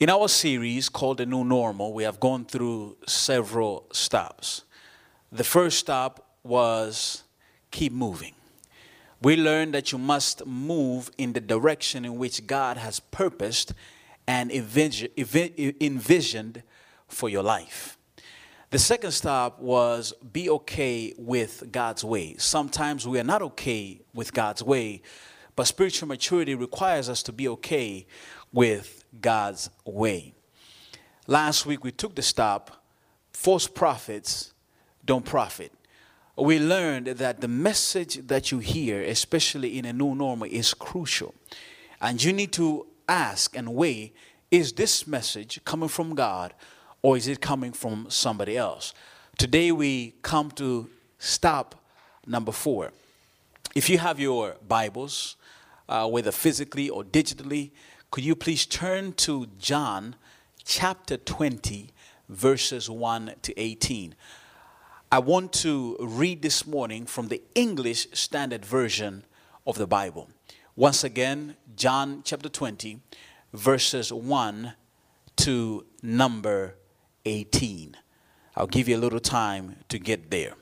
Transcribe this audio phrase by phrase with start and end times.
[0.00, 4.62] In our series called The New Normal, we have gone through several stops.
[5.30, 7.24] The first stop was
[7.70, 8.32] keep moving.
[9.20, 13.74] We learned that you must move in the direction in which God has purposed
[14.26, 15.12] and envisioned
[17.06, 17.98] for your life.
[18.70, 22.36] The second stop was be okay with God's way.
[22.38, 25.02] Sometimes we are not okay with God's way,
[25.56, 28.06] but spiritual maturity requires us to be okay
[28.50, 30.34] with God's way.
[31.26, 32.82] Last week we took the stop
[33.32, 34.52] false prophets
[35.04, 35.72] don't profit.
[36.36, 41.34] We learned that the message that you hear, especially in a new normal, is crucial.
[42.00, 44.12] And you need to ask and weigh
[44.50, 46.54] is this message coming from God
[47.02, 48.94] or is it coming from somebody else?
[49.38, 50.88] Today we come to
[51.18, 51.76] stop
[52.26, 52.92] number four.
[53.74, 55.36] If you have your Bibles,
[55.88, 57.70] uh, whether physically or digitally,
[58.10, 60.16] could you please turn to John
[60.64, 61.90] chapter 20,
[62.28, 64.16] verses 1 to 18?
[65.12, 69.24] I want to read this morning from the English Standard Version
[69.64, 70.28] of the Bible.
[70.74, 72.98] Once again, John chapter 20,
[73.52, 74.72] verses 1
[75.36, 76.74] to number
[77.26, 77.96] 18.
[78.56, 80.54] I'll give you a little time to get there.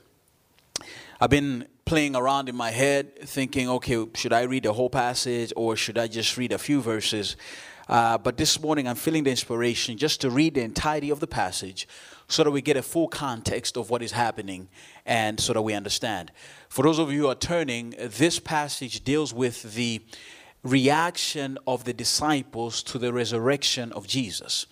[1.19, 5.51] I've been playing around in my head, thinking, okay, should I read the whole passage
[5.55, 7.35] or should I just read a few verses?
[7.87, 11.25] Uh, but this morning I'm feeling the inspiration just to read the entirety of the
[11.25, 11.87] passage
[12.27, 14.69] so that we get a full context of what is happening
[15.03, 16.31] and so that we understand.
[16.69, 19.99] For those of you who are turning, this passage deals with the
[20.61, 24.67] reaction of the disciples to the resurrection of Jesus.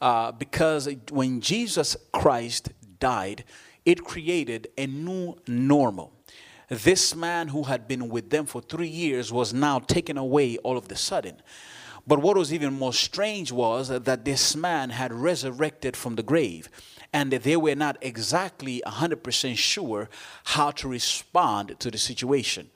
[0.00, 3.44] Uh, because when Jesus Christ died,
[3.84, 6.17] it created a new normal
[6.68, 10.76] this man who had been with them for three years was now taken away all
[10.76, 11.36] of the sudden.
[12.06, 16.68] But what was even more strange was that this man had resurrected from the grave
[17.12, 20.08] and they were not exactly 100% sure
[20.44, 22.70] how to respond to the situation.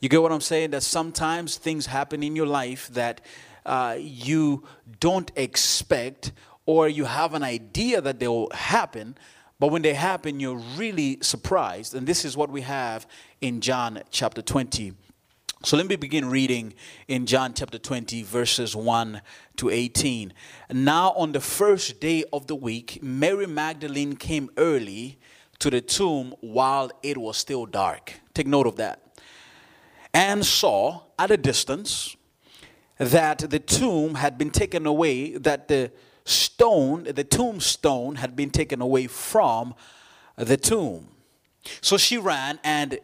[0.00, 0.70] You get what I'm saying?
[0.70, 3.20] That sometimes things happen in your life that
[3.66, 4.64] uh, you
[4.98, 6.32] don't expect
[6.66, 9.16] or you have an idea that they will happen,
[9.60, 11.94] but when they happen, you're really surprised.
[11.94, 13.06] And this is what we have
[13.42, 14.94] in John chapter 20.
[15.62, 16.72] So let me begin reading
[17.06, 19.20] in John chapter 20, verses 1
[19.56, 20.32] to 18.
[20.72, 25.18] Now, on the first day of the week, Mary Magdalene came early
[25.58, 28.14] to the tomb while it was still dark.
[28.32, 29.20] Take note of that.
[30.14, 32.16] And saw at a distance
[32.96, 35.92] that the tomb had been taken away, that the
[36.30, 39.74] stone, the tombstone, had been taken away from
[40.36, 41.08] the tomb.
[41.80, 42.98] So she ran and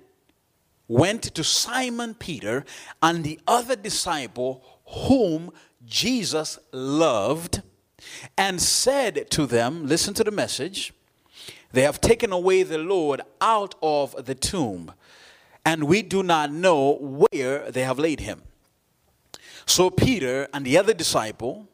[0.89, 2.65] went to Simon Peter
[3.03, 5.51] and the other disciple whom
[5.85, 7.63] Jesus loved
[8.37, 10.93] and said to them, Listen to the message.
[11.73, 14.93] They have taken away the Lord out of the tomb,
[15.65, 18.43] and we do not know where they have laid him.
[19.67, 21.69] So Peter and the other disciple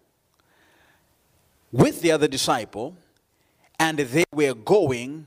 [1.72, 2.96] with the other disciple,
[3.78, 5.26] and they were going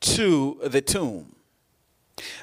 [0.00, 1.34] to the tomb.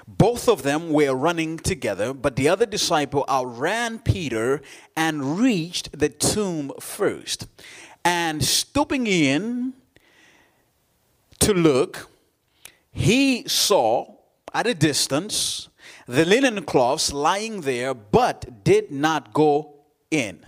[0.08, 4.62] Both of them were running together, but the other disciple outran Peter
[4.96, 7.48] and reached the tomb first.
[8.04, 9.74] And stooping in
[11.40, 12.10] to look,
[12.92, 14.16] he saw
[14.54, 15.70] at a distance
[16.08, 19.74] the linen cloths lying there, but did not go
[20.12, 20.46] in.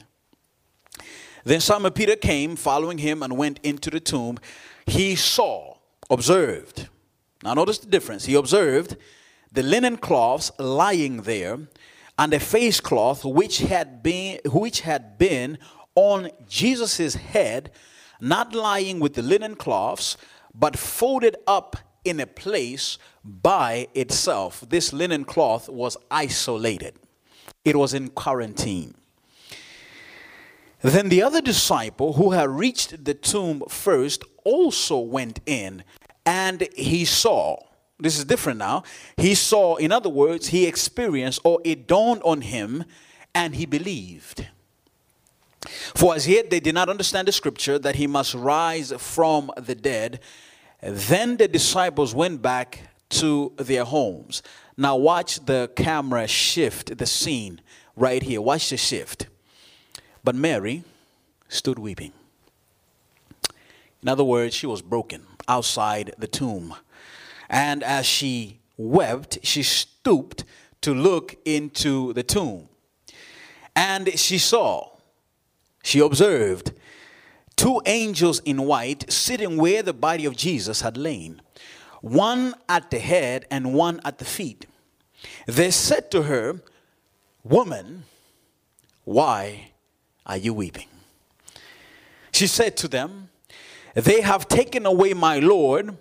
[1.47, 4.37] Then Simon Peter came following him and went into the tomb.
[4.85, 5.77] He saw,
[6.09, 6.89] observed.
[7.41, 8.25] Now notice the difference.
[8.25, 8.97] He observed
[9.53, 11.59] the linen cloths lying there
[12.19, 15.57] and a face cloth which had been which had been
[15.95, 17.71] on Jesus' head,
[18.19, 20.17] not lying with the linen cloths,
[20.53, 24.65] but folded up in a place by itself.
[24.67, 26.95] This linen cloth was isolated.
[27.63, 28.95] It was in quarantine.
[30.81, 35.83] Then the other disciple who had reached the tomb first also went in
[36.25, 37.57] and he saw.
[37.99, 38.83] This is different now.
[39.17, 42.83] He saw, in other words, he experienced or it dawned on him
[43.33, 44.47] and he believed.
[45.95, 49.75] For as yet they did not understand the scripture that he must rise from the
[49.75, 50.19] dead.
[50.81, 54.43] Then the disciples went back to their homes.
[54.75, 57.61] Now, watch the camera shift the scene
[57.95, 58.41] right here.
[58.41, 59.27] Watch the shift.
[60.27, 60.83] But Mary
[61.47, 62.11] stood weeping.
[64.01, 66.75] In other words, she was broken outside the tomb.
[67.49, 70.43] And as she wept, she stooped
[70.81, 72.67] to look into the tomb.
[73.73, 74.97] And she saw,
[75.81, 76.73] she observed
[77.55, 81.41] two angels in white sitting where the body of Jesus had lain,
[82.01, 84.65] one at the head and one at the feet.
[85.45, 86.59] They said to her,
[87.45, 88.03] Woman,
[89.05, 89.71] why
[90.27, 90.87] are you weeping?
[92.31, 93.29] She said to them,
[93.95, 95.97] They have taken away my Lord,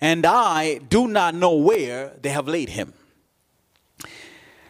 [0.00, 2.94] and I do not know where they have laid him.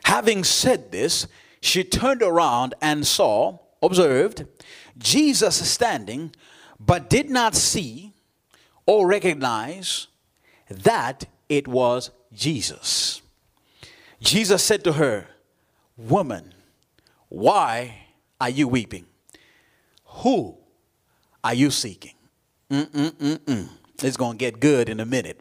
[0.05, 1.27] Having said this,
[1.61, 4.47] she turned around and saw, observed,
[4.99, 6.33] Jesus standing,
[6.79, 8.13] but did not see
[8.85, 10.07] or recognize
[10.69, 13.23] that it was Jesus.
[14.21, 15.27] Jesus said to her,
[15.97, 16.53] Woman,
[17.29, 18.06] why
[18.41, 19.07] are you weeping?
[20.05, 20.57] Who
[21.43, 22.15] are you seeking?
[22.71, 23.69] Mm-mm-mm-mm.
[24.03, 25.41] It's going to get good in a minute.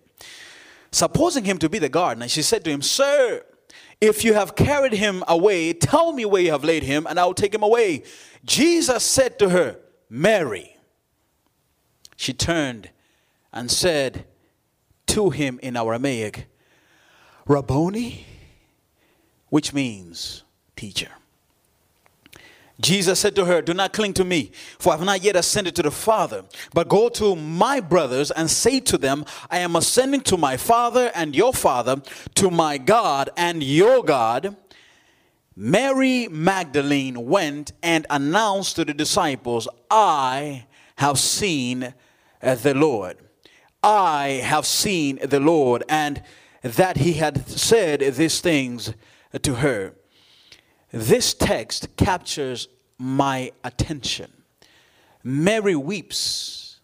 [0.92, 3.44] Supposing him to be the gardener, she said to him, Sir,
[4.00, 7.26] if you have carried him away, tell me where you have laid him, and I
[7.26, 8.04] will take him away.
[8.44, 10.78] Jesus said to her, Mary.
[12.16, 12.92] She turned
[13.52, 14.26] and said
[15.08, 16.48] to him in Aramaic,
[17.48, 18.26] Rabboni,
[19.50, 20.44] which means
[20.76, 21.12] teacher.
[22.80, 25.76] Jesus said to her, Do not cling to me, for I have not yet ascended
[25.78, 26.44] to the Father,
[26.74, 31.12] but go to my brothers and say to them, I am ascending to my Father
[31.16, 32.02] and your Father,
[32.36, 34.58] to my God and your God.
[35.56, 40.66] Mary Magdalene went and announced to the disciples, I
[40.98, 41.94] have seen
[42.42, 43.18] the Lord.
[43.82, 46.22] I have seen the Lord, and
[46.62, 48.94] that he had said these things
[49.44, 49.94] to her.
[50.96, 54.32] This text captures my attention.
[55.26, 56.80] Mary weeps,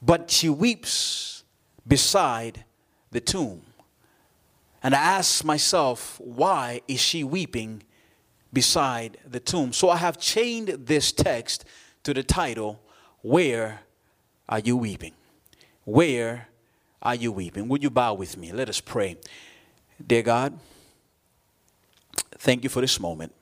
[0.00, 1.42] but she weeps
[1.84, 2.64] beside
[3.10, 3.62] the tomb.
[4.80, 7.82] And I ask myself, why is she weeping
[8.52, 9.72] beside the tomb?
[9.72, 11.64] So I have chained this text
[12.04, 12.80] to the title,
[13.22, 13.80] Where
[14.48, 15.14] Are You Weeping?
[15.82, 16.46] Where
[17.02, 17.66] are you weeping?
[17.66, 18.52] Would you bow with me?
[18.52, 19.16] Let us pray.
[20.06, 20.60] Dear God,
[22.44, 23.34] Thank you for this moment.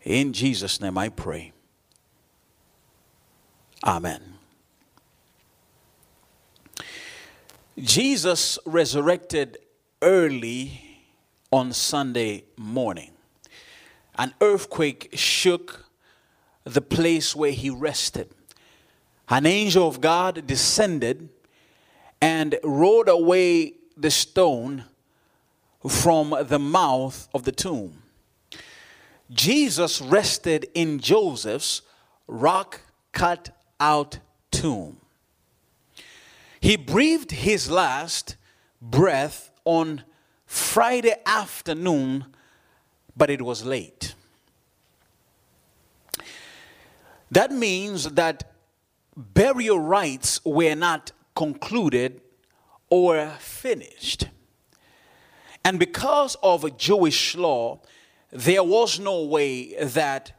[0.00, 1.52] In Jesus' name I pray.
[3.84, 4.22] Amen.
[7.78, 9.58] Jesus resurrected
[10.00, 11.02] early
[11.50, 13.10] on Sunday morning.
[14.16, 15.84] An earthquake shook
[16.64, 18.30] the place where he rested.
[19.28, 21.28] An angel of God descended
[22.22, 24.86] and rolled away the stone
[25.88, 28.02] from the mouth of the tomb.
[29.30, 31.82] Jesus rested in Joseph's
[32.26, 32.80] rock
[33.12, 33.50] cut
[33.80, 34.18] out
[34.50, 34.98] tomb.
[36.60, 38.36] He breathed his last
[38.80, 40.04] breath on
[40.46, 42.26] Friday afternoon,
[43.16, 44.14] but it was late.
[47.30, 48.52] That means that
[49.16, 52.20] burial rites were not concluded
[52.90, 54.26] or finished.
[55.64, 57.80] And because of Jewish law,
[58.30, 60.32] there was no way that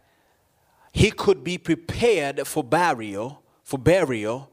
[0.92, 4.52] he could be prepared for burial, for burial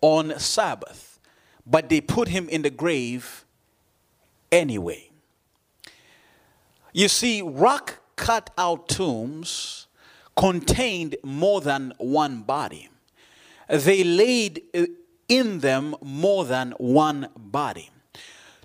[0.00, 1.18] on Sabbath.
[1.66, 3.44] But they put him in the grave
[4.50, 5.10] anyway.
[6.92, 9.86] You see, rock cut out tombs
[10.36, 12.88] contained more than one body.
[13.68, 14.86] They laid uh,
[15.28, 17.90] in them more than one body.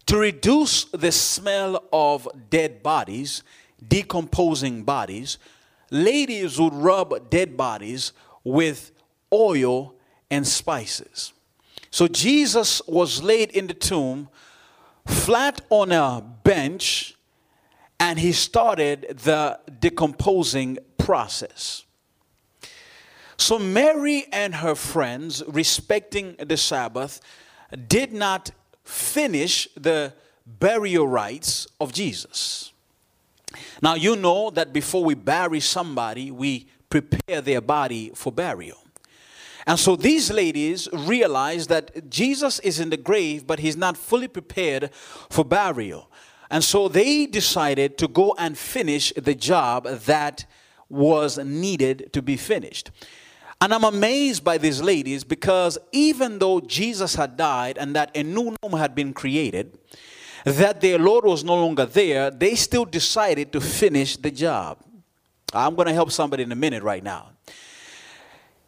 [0.07, 3.43] To reduce the smell of dead bodies,
[3.85, 5.37] decomposing bodies,
[5.91, 8.91] ladies would rub dead bodies with
[9.33, 9.95] oil
[10.31, 11.33] and spices.
[11.91, 14.29] So Jesus was laid in the tomb,
[15.05, 17.15] flat on a bench,
[17.99, 21.83] and he started the decomposing process.
[23.37, 27.19] So Mary and her friends, respecting the Sabbath,
[27.87, 28.51] did not
[28.87, 30.13] finish the
[30.45, 32.71] burial rites of Jesus.
[33.81, 38.77] Now, you know that before we bury somebody, we prepare their body for burial.
[39.65, 44.29] And so these ladies realize that Jesus is in the grave, but he's not fully
[44.29, 44.91] prepared
[45.29, 46.09] for burial.
[46.49, 50.45] And so they decided to go and finish the job that
[50.87, 52.91] was needed to be finished.
[53.59, 58.23] And I'm amazed by these ladies because even though Jesus had died and that a
[58.23, 59.77] new norm had been created,
[60.45, 64.83] that their Lord was no longer there, they still decided to finish the job.
[65.53, 67.31] I'm going to help somebody in a minute right now.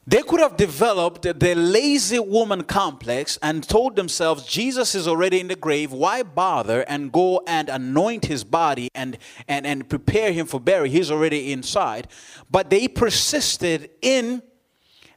[0.07, 5.49] They could have developed the lazy woman complex and told themselves, Jesus is already in
[5.49, 5.91] the grave.
[5.91, 10.91] Why bother and go and anoint his body and, and, and prepare him for burial?
[10.91, 12.07] He's already inside.
[12.49, 14.41] But they persisted in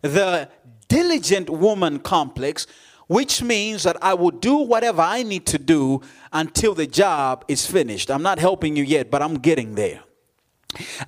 [0.03, 0.49] the
[0.89, 2.67] diligent woman complex,
[3.07, 7.67] which means that I will do whatever I need to do until the job is
[7.67, 8.11] finished.
[8.11, 10.03] I'm not helping you yet, but I'm getting there.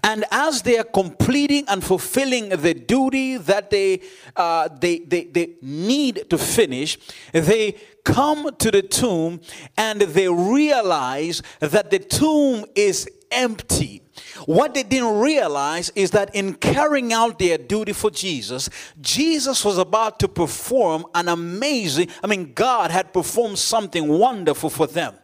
[0.03, 4.03] And as they are completing and fulfilling the duty that they,
[4.37, 6.99] uh, they, they, they need to finish,
[7.33, 9.41] they come to the tomb
[9.77, 14.04] and they realize that the tomb is empty.
[14.47, 18.69] What they didn't realize is that in carrying out their duty for Jesus,
[19.01, 24.87] Jesus was about to perform an amazing, I mean, God had performed something wonderful for
[24.87, 25.15] them.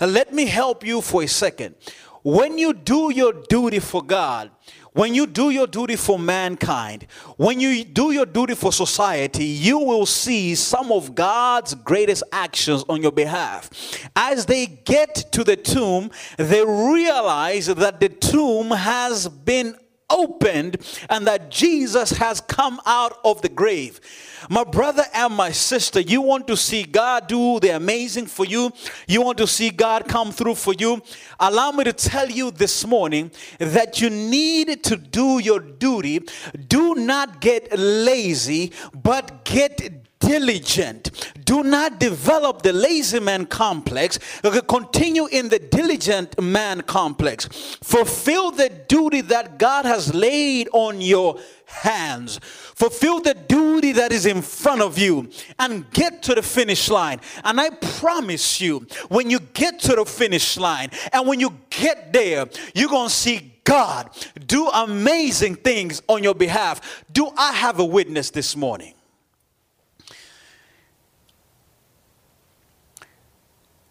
[0.00, 1.76] Uh, let me help you for a second.
[2.22, 4.50] When you do your duty for God,
[4.96, 9.78] when you do your duty for mankind, when you do your duty for society, you
[9.78, 13.68] will see some of God's greatest actions on your behalf.
[14.16, 19.76] As they get to the tomb, they realize that the tomb has been
[20.08, 24.00] opened and that Jesus has come out of the grave.
[24.48, 28.72] My brother and my sister, you want to see God do the amazing for you,
[29.08, 31.02] you want to see God come through for you.
[31.40, 36.20] Allow me to tell you this morning that you need to do your duty.
[36.68, 39.95] Do not get lazy, but get
[40.26, 41.32] diligent.
[41.44, 44.18] Do not develop the lazy man complex.
[44.66, 47.46] Continue in the diligent man complex.
[47.82, 52.40] Fulfill the duty that God has laid on your hands.
[52.42, 57.20] Fulfill the duty that is in front of you and get to the finish line.
[57.44, 62.12] And I promise you, when you get to the finish line and when you get
[62.12, 64.10] there, you're going to see God
[64.46, 67.04] do amazing things on your behalf.
[67.12, 68.95] Do I have a witness this morning?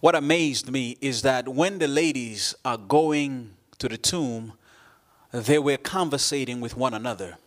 [0.05, 4.53] What amazed me is that when the ladies are going to the tomb,
[5.31, 7.39] they were conversating with one another.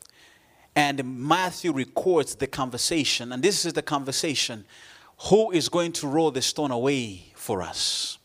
[0.75, 4.65] And Matthew records the conversation, and this is the conversation
[5.29, 8.19] who is going to roll the stone away for us?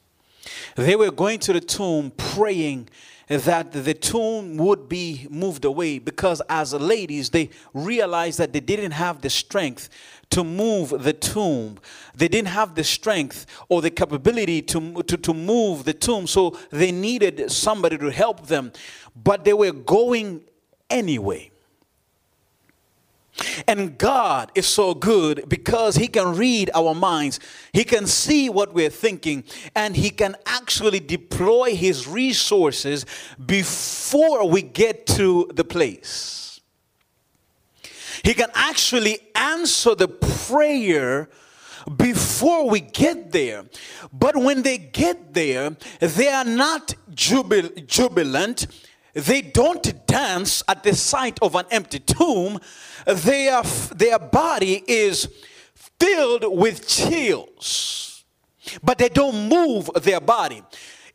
[0.76, 2.90] They were going to the tomb praying
[3.28, 8.92] that the tomb would be moved away because as ladies they realized that they didn't
[8.92, 9.90] have the strength
[10.34, 11.78] to move the tomb.
[12.16, 16.58] They didn't have the strength or the capability to, to, to move the tomb so
[16.72, 18.72] they needed somebody to help them.
[19.16, 20.42] But they were going
[20.90, 21.52] anyway.
[23.68, 27.40] And God is so good because He can read our minds,
[27.72, 29.44] He can see what we're thinking,
[29.76, 33.06] and He can actually deploy His resources
[33.44, 36.43] before we get to the place.
[38.24, 41.30] He can actually answer the prayer
[41.98, 43.66] before we get there.
[44.12, 48.68] But when they get there, they are not jubil- jubilant
[49.14, 52.60] they don't dance at the sight of an empty tomb.
[53.06, 53.62] Their,
[53.96, 55.28] their body is
[56.00, 58.26] filled with chills,
[58.82, 60.64] but they don't move their body.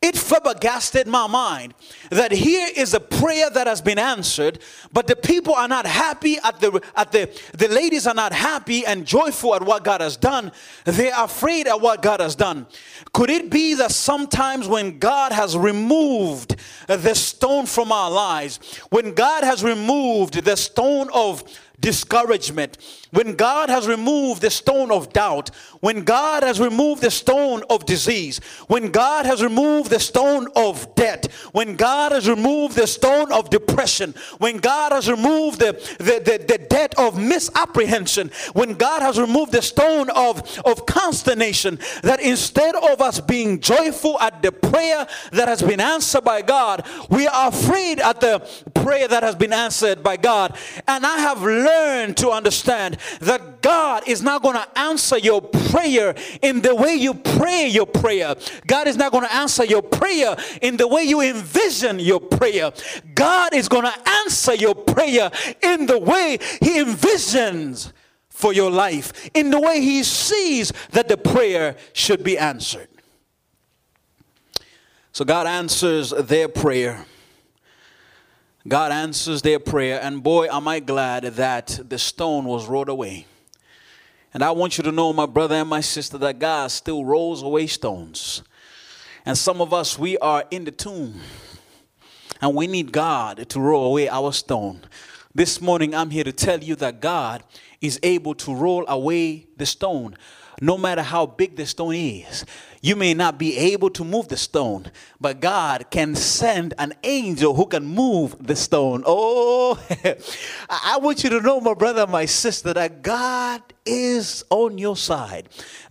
[0.00, 1.74] It flabbergasted my mind
[2.10, 4.60] that here is a prayer that has been answered,
[4.92, 8.86] but the people are not happy at the at the the ladies are not happy
[8.86, 10.52] and joyful at what God has done.
[10.84, 12.68] They are afraid at what God has done.
[13.12, 16.54] Could it be that sometimes when God has removed
[16.86, 21.42] the stone from our lives, when God has removed the stone of
[21.80, 22.78] discouragement,
[23.10, 25.50] when God has removed the stone of doubt,
[25.80, 30.94] when God has removed the stone of disease, when God has removed the stone of
[30.94, 36.20] debt, when God has removed the stone of depression, when God has removed the, the,
[36.24, 42.20] the, the debt of misapprehension, when God has removed the stone of, of consternation, that
[42.20, 47.26] instead of us being joyful at the prayer that has been answered by God, we
[47.26, 48.40] are afraid at the
[48.74, 50.56] prayer that has been answered by God.
[50.86, 56.14] And I have learned to understand that God is not going to answer your prayer
[56.42, 58.34] in the way you pray your prayer.
[58.66, 62.72] God is not going to answer your prayer in the way you envision your prayer.
[63.14, 65.30] God is going to answer your prayer
[65.62, 67.92] in the way He envisions
[68.28, 72.88] for your life, in the way He sees that the prayer should be answered.
[75.12, 77.04] So God answers their prayer.
[78.68, 83.26] God answers their prayer, and boy, am I glad that the stone was rolled away.
[84.34, 87.42] And I want you to know, my brother and my sister, that God still rolls
[87.42, 88.42] away stones.
[89.24, 91.20] And some of us, we are in the tomb,
[92.42, 94.82] and we need God to roll away our stone.
[95.38, 97.44] This morning, I'm here to tell you that God
[97.80, 100.16] is able to roll away the stone.
[100.60, 102.44] no matter how big the stone is.
[102.80, 104.90] You may not be able to move the stone,
[105.20, 109.02] but God can send an angel who can move the stone.
[109.06, 109.78] Oh,
[110.70, 115.48] I want you to know, my brother, my sister, that God is on your side.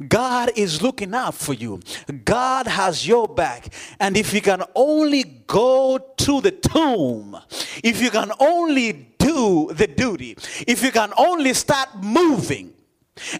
[0.08, 1.80] God is looking out for you.
[2.26, 3.74] God has your back.
[4.00, 7.38] And if you can only go to the tomb,
[7.84, 12.74] if you can only do the duty, if you can only start moving,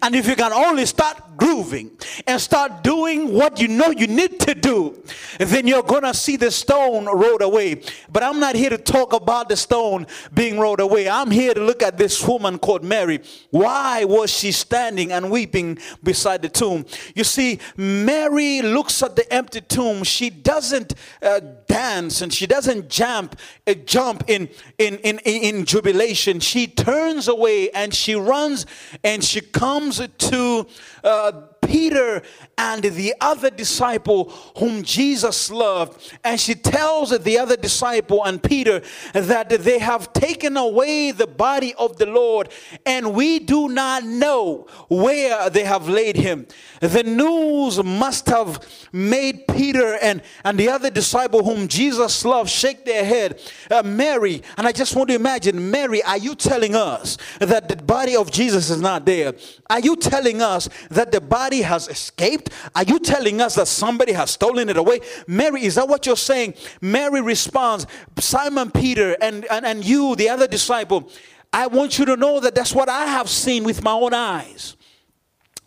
[0.02, 1.92] and if you can only start grooving
[2.26, 5.02] and start doing what you know you need to do,
[5.40, 7.82] then you're going to see the stone rolled away.
[8.12, 11.08] But I'm not here to talk about the stone being rolled away.
[11.08, 13.20] I'm here to look at this woman called Mary.
[13.52, 16.86] Why was she standing and weeping beside the tomb?
[17.16, 20.04] You see, Mary looks at the empty tomb.
[20.04, 26.40] She doesn't uh, dance and she doesn't jump, uh, jump in, in, in, in jubilation.
[26.40, 28.66] She turns away and she runs
[29.04, 30.66] and she comes comes to
[31.04, 31.32] uh,
[31.68, 32.22] Peter
[32.58, 36.14] and the other disciple whom Jesus loved.
[36.24, 38.82] And she tells the other disciple and Peter
[39.14, 42.50] that they have taken away the body of the Lord
[42.86, 46.48] and we do not know where they have laid him.
[46.80, 52.86] The news must have made Peter and, and the other disciple whom Jesus loved shake
[52.86, 53.42] their head.
[53.70, 57.76] Uh, Mary, and I just want to imagine, Mary, are you telling us that the
[57.76, 59.34] body of Jesus is not there?
[59.70, 62.50] Are you telling us that the body has escaped?
[62.76, 65.02] Are you telling us that somebody has stolen it away?
[65.28, 66.54] Mary, is that what you're saying?
[66.82, 67.88] Mary responds,
[68.20, 71.10] Simon Peter and, and, and you, the other disciple,
[71.52, 74.76] I want you to know that that's what I have seen with my own eyes.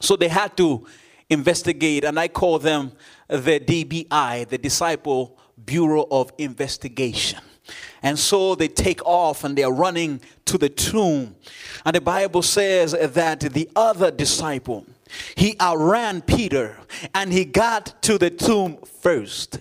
[0.00, 0.87] So they had to
[1.28, 2.92] investigate, and I call them
[3.28, 7.40] the DBI, the Disciple Bureau of Investigation.
[8.02, 11.37] And so they take off and they're running to the tomb.
[11.85, 14.87] And the Bible says that the other disciple,
[15.35, 16.76] he outran Peter
[17.14, 19.59] and he got to the tomb first.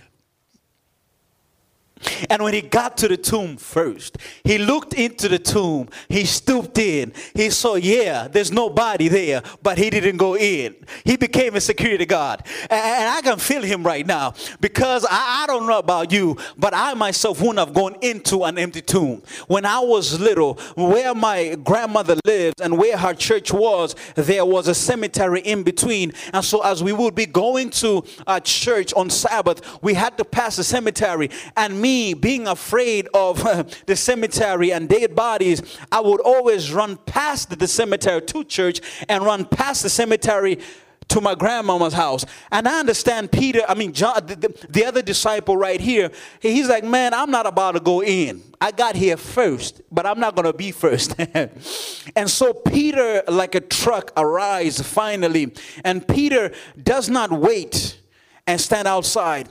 [2.29, 5.89] And when he got to the tomb first, he looked into the tomb.
[6.07, 7.13] He stooped in.
[7.33, 10.75] He saw, yeah, there's nobody there, but he didn't go in.
[11.03, 12.41] He became a security guard.
[12.69, 16.93] And I can feel him right now because I, don't know about you, but I
[16.93, 19.23] myself wouldn't have gone into an empty tomb.
[19.47, 24.67] When I was little, where my grandmother lived and where her church was, there was
[24.67, 26.13] a cemetery in between.
[26.33, 30.25] And so as we would be going to a church on Sabbath, we had to
[30.25, 31.31] pass the cemetery.
[31.57, 33.35] And me me being afraid of
[33.87, 35.57] the cemetery and dead bodies,
[35.91, 40.59] I would always run past the cemetery to church and run past the cemetery
[41.07, 42.23] to my grandmama's house.
[42.51, 44.35] And I understand Peter, I mean, John, the,
[44.69, 48.43] the, other disciple right here, he's like, man, I'm not about to go in.
[48.61, 51.15] I got here first, but I'm not going to be first.
[52.15, 55.51] and so Peter, like a truck, arrives finally.
[55.83, 57.99] And Peter does not wait
[58.45, 59.49] and stand outside.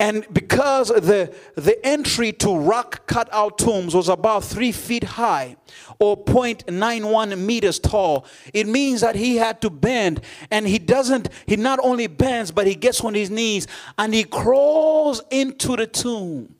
[0.00, 5.56] And because the, the entry to rock cut out tombs was about three feet high
[6.00, 10.20] or 0.91 meters tall, it means that he had to bend.
[10.50, 14.24] And he doesn't, he not only bends, but he gets on his knees and he
[14.24, 16.54] crawls into the tomb.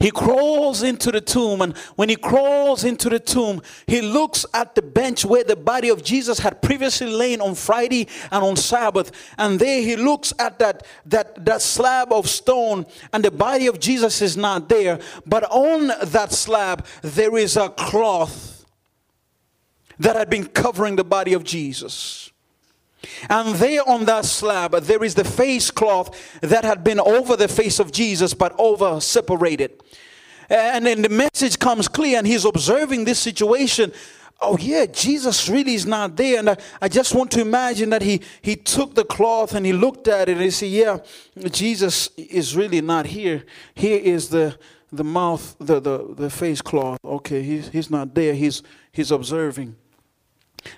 [0.00, 4.74] He crawls into the tomb, and when he crawls into the tomb, he looks at
[4.74, 9.10] the bench where the body of Jesus had previously lain on Friday and on Sabbath.
[9.36, 13.80] And there he looks at that, that, that slab of stone, and the body of
[13.80, 14.98] Jesus is not there.
[15.26, 18.66] But on that slab, there is a cloth
[19.98, 22.30] that had been covering the body of Jesus.
[23.28, 27.48] And there on that slab, there is the face cloth that had been over the
[27.48, 29.82] face of Jesus, but over separated.
[30.50, 33.92] And then the message comes clear, and he's observing this situation.
[34.40, 36.38] Oh, yeah, Jesus really is not there.
[36.38, 39.72] And I, I just want to imagine that he, he took the cloth and he
[39.72, 40.98] looked at it and he said, Yeah,
[41.50, 43.44] Jesus is really not here.
[43.74, 44.56] Here is the,
[44.92, 46.98] the mouth, the, the, the face cloth.
[47.04, 48.32] Okay, he's, he's not there.
[48.32, 49.74] He's, he's observing.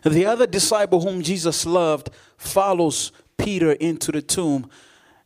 [0.02, 4.70] The other disciple whom Jesus loved follows Peter into the tomb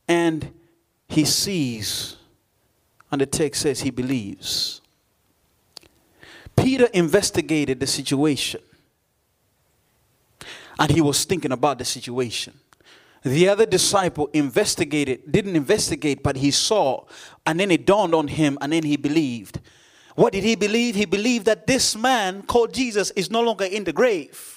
[0.09, 0.53] and
[1.09, 2.17] he sees,
[3.11, 4.81] and the text says he believes.
[6.57, 8.61] Peter investigated the situation
[10.79, 12.55] and he was thinking about the situation.
[13.23, 17.05] The other disciple investigated, didn't investigate, but he saw,
[17.47, 19.61] and then it dawned on him, and then he believed.
[20.15, 20.95] What did he believe?
[20.95, 24.54] He believed that this man called Jesus is no longer in the grave.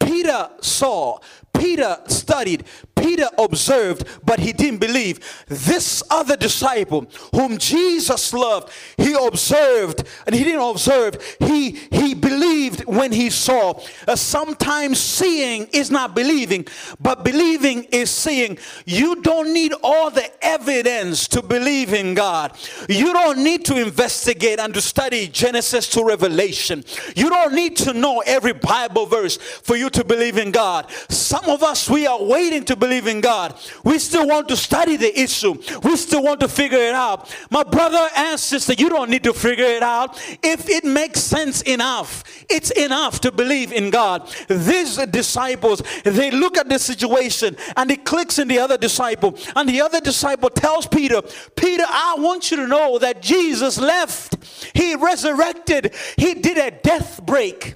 [0.00, 1.18] Peter saw,
[1.60, 5.20] Peter studied, Peter observed, but he didn't believe.
[5.46, 12.86] This other disciple, whom Jesus loved, he observed, and he didn't observe, he, he believed
[12.86, 13.78] when he saw.
[14.08, 16.66] Uh, sometimes seeing is not believing,
[16.98, 18.56] but believing is seeing.
[18.86, 22.56] You don't need all the evidence to believe in God.
[22.88, 26.84] You don't need to investigate and to study Genesis to Revelation.
[27.14, 30.90] You don't need to know every Bible verse for you to believe in God.
[31.10, 33.54] Some of us, we are waiting to believe in God.
[33.84, 37.34] We still want to study the issue, we still want to figure it out.
[37.50, 40.20] My brother and sister, you don't need to figure it out.
[40.42, 44.28] If it makes sense enough, it's enough to believe in God.
[44.48, 49.68] These disciples, they look at the situation and it clicks in the other disciple, and
[49.68, 51.22] the other disciple tells Peter,
[51.56, 54.36] Peter, I want you to know that Jesus left,
[54.74, 57.74] he resurrected, he did a death break.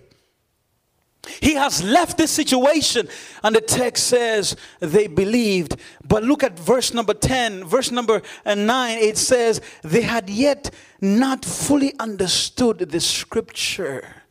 [1.41, 3.09] He has left this situation,
[3.43, 5.77] and the text says they believed.
[6.07, 8.99] But look at verse number 10, verse number 9.
[8.99, 14.23] It says they had yet not fully understood the scripture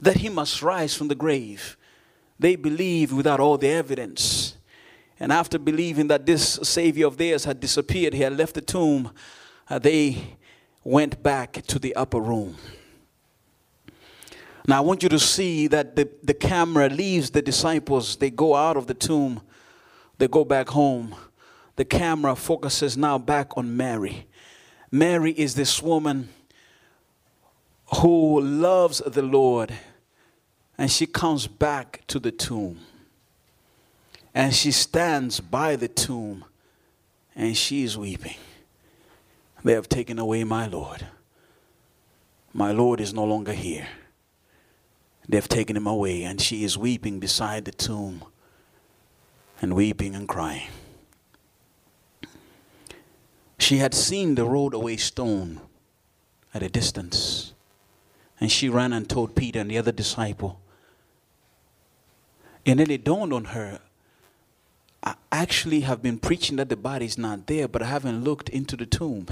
[0.00, 1.76] that he must rise from the grave.
[2.38, 4.56] They believed without all the evidence.
[5.20, 9.12] And after believing that this Savior of theirs had disappeared, he had left the tomb,
[9.70, 10.36] uh, they
[10.82, 12.56] went back to the upper room.
[14.66, 18.16] Now, I want you to see that the, the camera leaves the disciples.
[18.16, 19.40] They go out of the tomb,
[20.18, 21.14] they go back home.
[21.76, 24.26] The camera focuses now back on Mary.
[24.90, 26.28] Mary is this woman
[27.96, 29.72] who loves the Lord,
[30.76, 32.78] and she comes back to the tomb.
[34.34, 36.44] And she stands by the tomb,
[37.34, 38.36] and she is weeping.
[39.64, 41.06] They have taken away my Lord.
[42.52, 43.88] My Lord is no longer here.
[45.32, 48.22] They've taken him away, and she is weeping beside the tomb
[49.62, 50.68] and weeping and crying.
[53.58, 55.62] She had seen the rolled away stone
[56.52, 57.54] at a distance,
[58.40, 60.60] and she ran and told Peter and the other disciple.
[62.66, 63.80] And then it dawned on her
[65.02, 68.50] I actually have been preaching that the body is not there, but I haven't looked
[68.50, 69.26] into the tomb.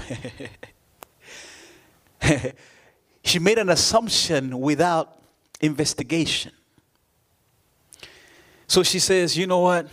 [3.23, 5.20] she made an assumption without
[5.61, 6.51] investigation.
[8.67, 9.87] So she says, You know what?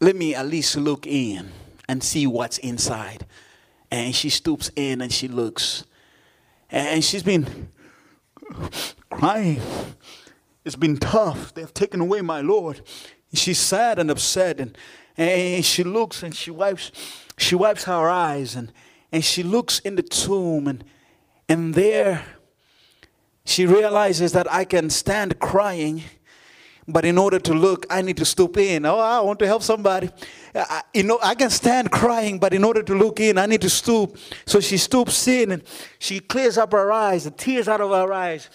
[0.00, 1.50] Let me at least look in
[1.88, 3.26] and see what's inside.
[3.90, 5.84] And she stoops in and she looks.
[6.70, 7.68] And she's been
[9.10, 9.60] crying.
[10.64, 11.54] It's been tough.
[11.54, 12.80] They've taken away my Lord.
[13.32, 14.58] She's sad and upset.
[14.60, 14.76] And,
[15.16, 16.90] and she looks and she wipes,
[17.38, 18.72] she wipes her eyes and,
[19.12, 20.82] and she looks in the tomb and,
[21.48, 22.24] and there
[23.46, 26.02] she realizes that I can stand crying,
[26.88, 28.86] but in order to look, I need to stoop in.
[28.86, 30.10] Oh, I want to help somebody.
[30.54, 33.60] I, you know, I can stand crying, but in order to look in, I need
[33.62, 34.16] to stoop.
[34.46, 35.62] So she stoops in and
[35.98, 38.48] she clears up her eyes, the tears out of her eyes.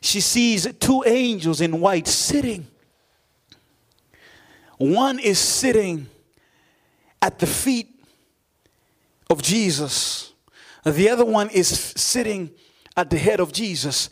[0.00, 2.66] she sees two angels in white sitting.
[4.78, 6.08] One is sitting
[7.22, 7.88] at the feet
[9.30, 10.32] of Jesus.
[10.84, 12.50] The other one is sitting
[12.96, 14.10] at the head of Jesus.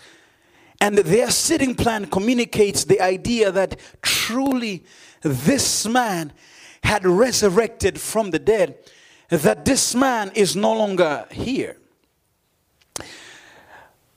[0.81, 4.85] And their sitting plan communicates the idea that truly
[5.21, 6.33] this man
[6.83, 8.77] had resurrected from the dead,
[9.29, 11.77] that this man is no longer here.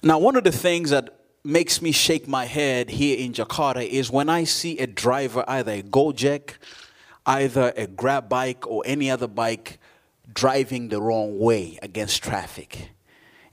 [0.02, 1.10] Now, one of the things that
[1.44, 5.72] makes me shake my head here in Jakarta is when I see a driver, either
[5.72, 6.54] a Gojek,
[7.26, 9.80] either a grab bike, or any other bike
[10.34, 12.90] driving the wrong way against traffic.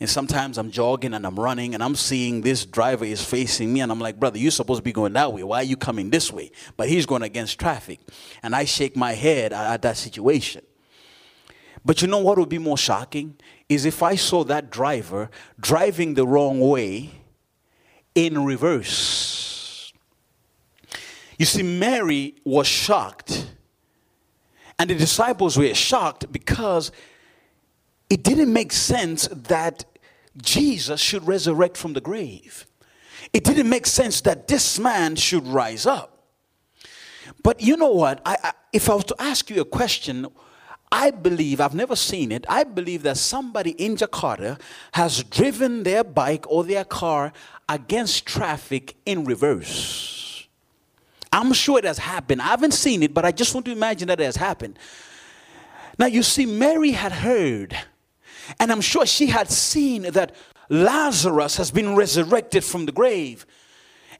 [0.03, 3.83] And sometimes I'm jogging and I'm running and I'm seeing this driver is facing me
[3.83, 5.45] and I'm like, brother, you're supposed to be going that way.
[5.45, 6.51] Why are you coming this way?
[6.77, 8.01] But he's going against traffic.
[8.43, 10.65] And I shake my head at, at that situation.
[11.85, 13.37] But you know what would be more shocking?
[13.69, 17.11] Is if I saw that driver driving the wrong way
[18.17, 19.93] in reverse.
[21.39, 23.47] You see, Mary was shocked.
[24.81, 26.91] And the disciples were shocked because
[28.11, 29.85] it didn't make sense that
[30.41, 32.67] Jesus should resurrect from the grave.
[33.33, 36.27] It didn't make sense that this man should rise up.
[37.43, 38.21] But you know what?
[38.25, 40.27] I, I, if I was to ask you a question,
[40.91, 44.61] I believe, I've never seen it, I believe that somebody in Jakarta
[44.93, 47.33] has driven their bike or their car
[47.69, 50.47] against traffic in reverse.
[51.33, 52.43] I'm sure it has happened.
[52.43, 54.79] I haven't seen it, but I just want to imagine that it has happened.
[55.99, 57.77] Now, you see, Mary had heard
[58.59, 60.35] and I'm sure she had seen that
[60.69, 63.47] Lazarus has been resurrected from the grave.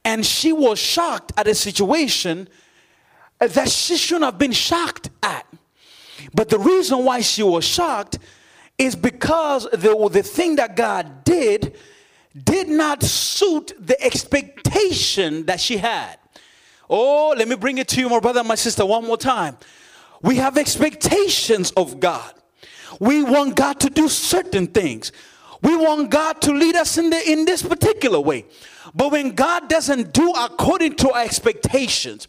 [0.05, 2.47] And she was shocked at a situation
[3.39, 5.45] that she shouldn't have been shocked at.
[6.33, 8.19] But the reason why she was shocked
[8.77, 11.77] is because the, the thing that God did
[12.43, 16.17] did not suit the expectation that she had.
[16.89, 19.57] Oh, let me bring it to you, my brother and my sister, one more time.
[20.21, 22.33] We have expectations of God.
[22.99, 25.11] We want God to do certain things.
[25.61, 28.45] We want God to lead us in, the, in this particular way.
[28.93, 32.27] But when God doesn't do according to our expectations,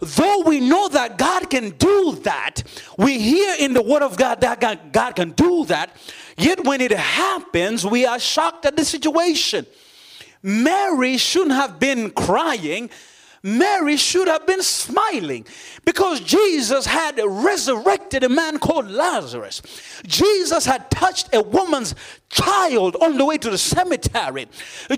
[0.00, 2.62] though we know that God can do that,
[2.98, 5.96] we hear in the Word of God that God, God can do that,
[6.36, 9.66] yet when it happens, we are shocked at the situation.
[10.42, 12.90] Mary shouldn't have been crying.
[13.44, 15.46] Mary should have been smiling
[15.84, 19.60] because Jesus had resurrected a man called Lazarus.
[20.06, 21.94] Jesus had touched a woman's
[22.30, 24.48] child on the way to the cemetery.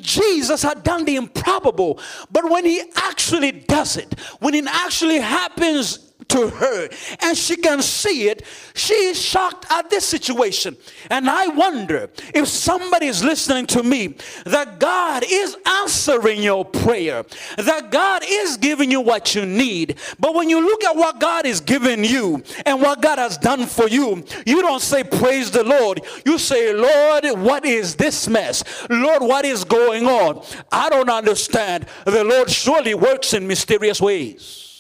[0.01, 1.99] Jesus had done the improbable.
[2.31, 6.89] But when he actually does it, when it actually happens to her
[7.21, 8.43] and she can see it,
[8.75, 10.77] she is shocked at this situation.
[11.11, 17.25] And I wonder if somebody is listening to me that God is answering your prayer,
[17.59, 19.97] that God is giving you what you need.
[20.19, 23.67] But when you look at what God is giving you and what God has done
[23.67, 26.03] for you, you don't say, Praise the Lord.
[26.25, 28.63] You say, Lord, what is this mess?
[28.91, 30.45] Lord, what is going on?
[30.73, 31.87] I don't understand.
[32.05, 34.76] The Lord surely works in mysterious ways.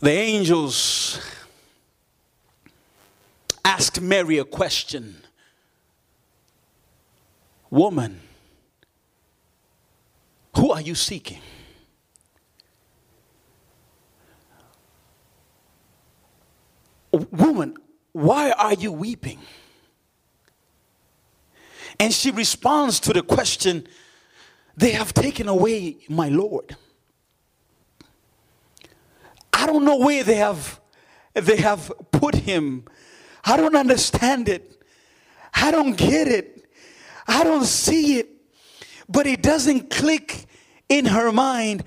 [0.00, 1.20] The angels
[3.64, 5.16] asked Mary a question
[7.70, 8.20] Woman,
[10.56, 11.40] who are you seeking?
[17.12, 17.76] Woman,
[18.12, 19.38] why are you weeping?
[21.98, 23.88] And she responds to the question,
[24.76, 26.76] They have taken away my Lord.
[29.68, 30.80] Don't know where they have
[31.34, 32.86] they have put him.
[33.44, 34.82] I don't understand it.
[35.52, 36.64] I don't get it.
[37.26, 38.30] I don't see it.
[39.10, 40.46] But it doesn't click
[40.88, 41.84] in her mind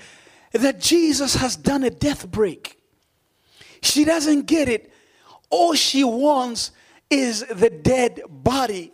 [0.51, 2.77] that Jesus has done a death break.
[3.81, 4.93] She doesn't get it.
[5.49, 6.73] All she wants
[7.09, 8.93] is the dead body.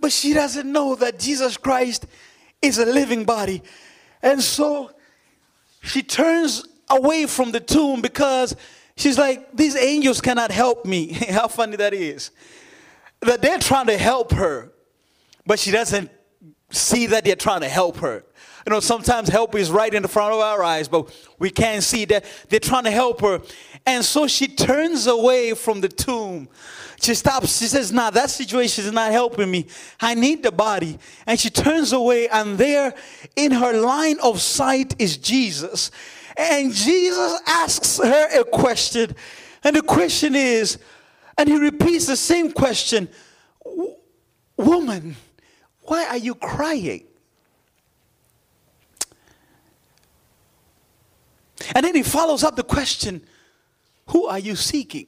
[0.00, 2.06] But she doesn't know that Jesus Christ
[2.62, 3.62] is a living body.
[4.22, 4.92] And so
[5.82, 8.56] she turns away from the tomb because
[8.96, 11.12] she's like, These angels cannot help me.
[11.30, 12.30] How funny that is.
[13.20, 14.72] That they're trying to help her,
[15.46, 16.10] but she doesn't
[16.70, 18.24] see that they're trying to help her.
[18.66, 21.82] You know, sometimes help is right in the front of our eyes, but we can't
[21.82, 23.42] see that they're trying to help her.
[23.84, 26.48] And so she turns away from the tomb.
[27.00, 27.58] She stops.
[27.58, 29.66] She says, Nah, that situation is not helping me.
[30.00, 30.98] I need the body.
[31.26, 32.94] And she turns away, and there
[33.36, 35.90] in her line of sight is Jesus.
[36.36, 39.14] And Jesus asks her a question.
[39.62, 40.78] And the question is,
[41.38, 43.08] and he repeats the same question
[44.56, 45.16] Woman,
[45.82, 47.04] why are you crying?
[51.74, 53.22] And then he follows up the question
[54.08, 55.06] Who are you seeking?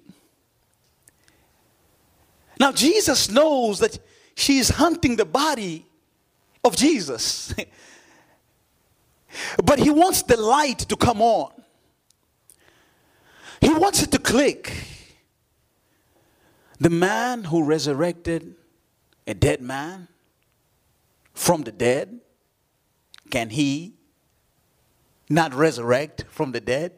[2.59, 3.99] Now, Jesus knows that
[4.35, 5.87] she's hunting the body
[6.65, 7.55] of Jesus.
[9.64, 11.53] But he wants the light to come on.
[13.61, 14.72] He wants it to click.
[16.79, 18.55] The man who resurrected
[19.27, 20.09] a dead man
[21.33, 22.20] from the dead,
[23.31, 23.94] can he
[25.29, 26.92] not resurrect from the dead?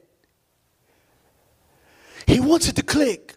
[2.26, 3.36] He wants it to click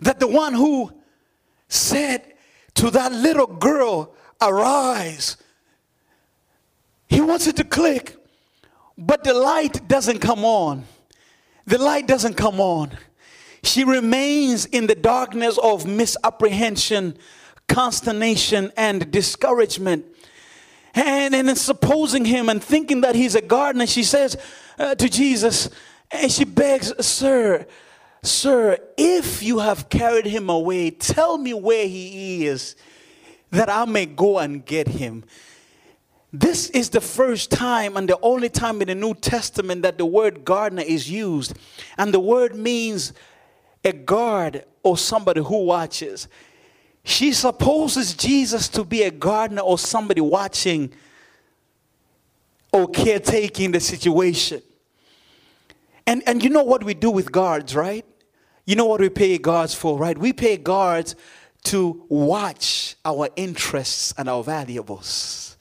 [0.00, 0.92] that the one who
[1.68, 2.34] said
[2.74, 5.36] to that little girl, Arise,
[7.08, 8.16] he wants it to click,
[8.98, 10.84] but the light doesn't come on.
[11.66, 12.96] The light doesn't come on.
[13.62, 17.18] She remains in the darkness of misapprehension,
[17.68, 20.06] consternation, and discouragement.
[20.94, 24.36] And, and in supposing him and thinking that he's a gardener, she says
[24.78, 25.68] uh, to Jesus,
[26.10, 27.66] and she begs, Sir,
[28.22, 32.76] Sir, if you have carried him away, tell me where he is,
[33.50, 35.24] that I may go and get him.
[36.32, 40.06] This is the first time and the only time in the New Testament that the
[40.06, 41.54] word gardener is used.
[41.96, 43.12] And the word means
[43.84, 46.28] a guard or somebody who watches.
[47.04, 50.92] She supposes Jesus to be a gardener or somebody watching
[52.72, 54.60] or caretaking the situation.
[56.06, 58.04] And, and you know what we do with guards, right?
[58.64, 60.18] You know what we pay guards for, right?
[60.18, 61.14] We pay guards
[61.64, 65.55] to watch our interests and our valuables.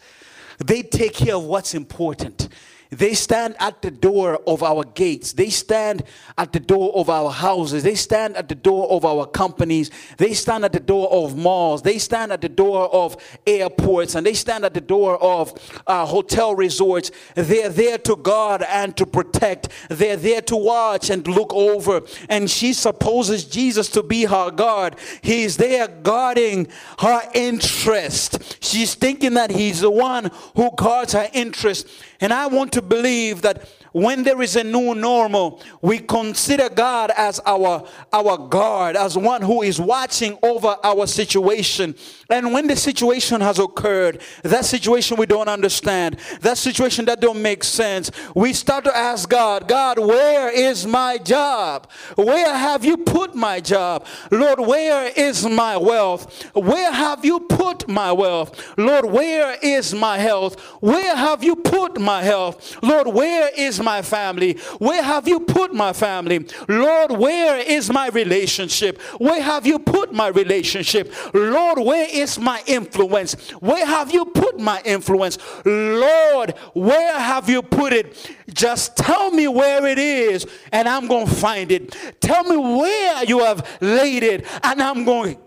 [0.64, 2.50] They take care of what's important.
[2.92, 5.34] They stand at the door of our gates.
[5.34, 6.04] They stand
[6.38, 7.84] at the door of our houses.
[7.84, 9.92] They stand at the door of our companies.
[10.18, 11.82] They stand at the door of malls.
[11.82, 15.54] They stand at the door of airports and they stand at the door of
[15.88, 17.12] uh, hotel resorts.
[17.36, 19.70] They're there to guard and to protect.
[19.90, 22.02] They're there to watch and look over.
[22.30, 24.96] And she supposes Jesus to be her guard.
[25.22, 26.68] He's there guarding
[27.00, 28.64] her interest.
[28.64, 31.88] She's thinking that he's the one who guards her interest.
[32.22, 37.14] And I want to believe that when there is a new normal, we consider God
[37.16, 41.96] as our, our guard, as one who is watching over our situation.
[42.30, 47.42] And when the situation has occurred, that situation we don't understand, that situation that don't
[47.42, 51.90] make sense, we start to ask God, God, where is my job?
[52.16, 54.06] Where have you put my job?
[54.30, 56.44] Lord, where is my wealth?
[56.54, 58.78] Where have you put my wealth?
[58.78, 60.60] Lord, where is my health?
[60.82, 62.78] Where have you put my health?
[62.84, 64.58] Lord, where is my family?
[64.80, 66.46] Where have you put my family?
[66.68, 69.02] Lord, where is my relationship?
[69.20, 71.14] Where have you put my relationship?
[71.34, 73.52] Lord, where is my influence?
[73.62, 75.38] Where have you put my influence?
[75.64, 78.36] Lord, where have you put it?
[78.54, 81.96] Just tell me where it is and I'm going to find it.
[82.20, 85.38] Tell me where you have laid it and I'm going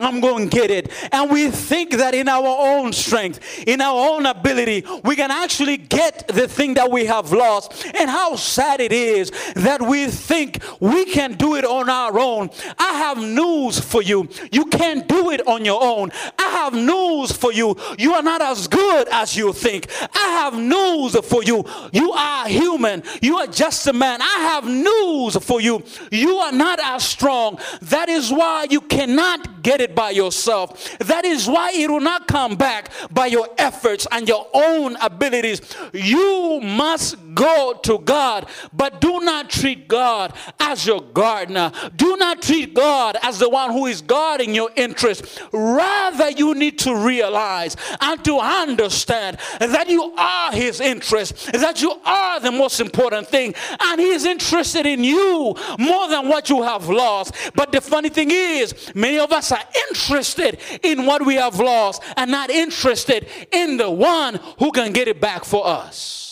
[0.00, 0.90] I'm going to get it.
[1.12, 5.76] And we think that in our own strength, in our own ability, we can actually
[5.76, 7.84] get the thing that we have lost.
[7.94, 12.50] And how sad it is that we think we can do it on our own.
[12.78, 14.28] I have news for you.
[14.50, 16.10] You can't do it on your own.
[16.38, 17.76] I have news for you.
[17.98, 19.88] You are not as good as you think.
[20.14, 21.64] I have news for you.
[21.92, 23.02] You are human.
[23.20, 24.20] You are just a man.
[24.22, 25.82] I have news for you.
[26.10, 27.58] You are not as strong.
[27.82, 30.98] That is why you cannot get it it by yourself.
[30.98, 35.60] That is why it will not come back by your efforts and your own abilities.
[35.92, 41.72] You must go to God, but do not treat God as your gardener.
[41.96, 45.40] Do not treat God as the one who is guarding your interest.
[45.52, 51.92] Rather, you need to realize and to understand that you are His interest, that you
[52.04, 56.62] are the most important thing, and He is interested in you more than what you
[56.62, 57.34] have lost.
[57.54, 62.02] But the funny thing is, many of us are interested in what we have lost
[62.16, 66.30] and not interested in the one who can get it back for us.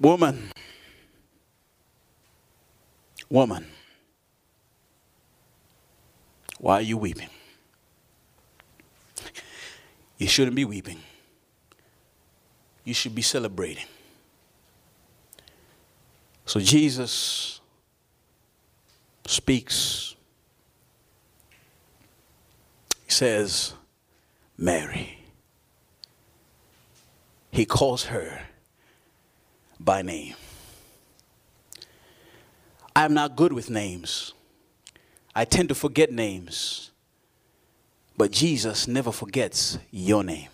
[0.00, 0.50] Woman,
[3.32, 3.64] Woman,
[6.58, 7.30] why are you weeping?
[10.18, 10.98] You shouldn't be weeping.
[12.84, 13.86] You should be celebrating.
[16.44, 17.62] So Jesus
[19.26, 20.14] speaks.
[23.06, 23.72] He says,
[24.58, 25.20] Mary.
[27.50, 28.42] He calls her
[29.80, 30.34] by name.
[32.94, 34.34] I am not good with names.
[35.34, 36.90] I tend to forget names.
[38.16, 40.48] But Jesus never forgets your name.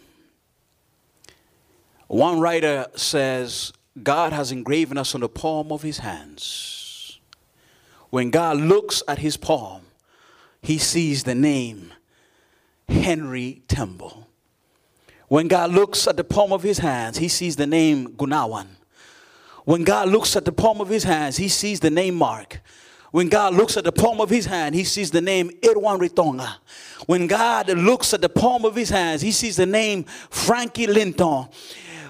[2.07, 3.73] One writer says,
[4.03, 7.19] God has engraven us on the palm of his hands.
[8.11, 9.83] When God looks at his palm,
[10.63, 11.93] he sees the name
[12.89, 14.29] Henry Temple.
[15.29, 18.67] When God looks at the palm of his hands, he sees the name Gunawan.
[19.69, 22.63] When God looks at the palm of his hands, he sees the name Mark.
[23.11, 26.57] When God looks at the palm of his hand, he sees the name Irwan Ritonga.
[27.05, 31.49] When God looks at the palm of his hands, he sees the name Frankie Linton.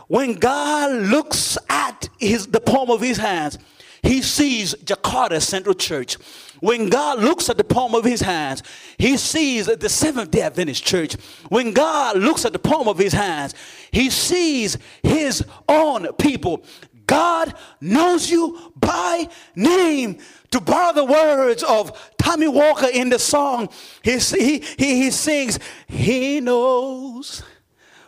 [0.07, 3.59] When God looks at his, the palm of his hands,
[4.03, 6.15] he sees Jakarta Central Church.
[6.61, 8.63] When God looks at the palm of his hands,
[8.99, 11.15] he sees the Seventh day Adventist Church.
[11.49, 13.55] When God looks at the palm of his hands,
[13.91, 16.65] he sees his own people.
[17.09, 20.19] God knows you by name.
[20.53, 23.69] To borrow the words of Tommy Walker in the song,
[24.03, 27.43] he, he, he sings, He knows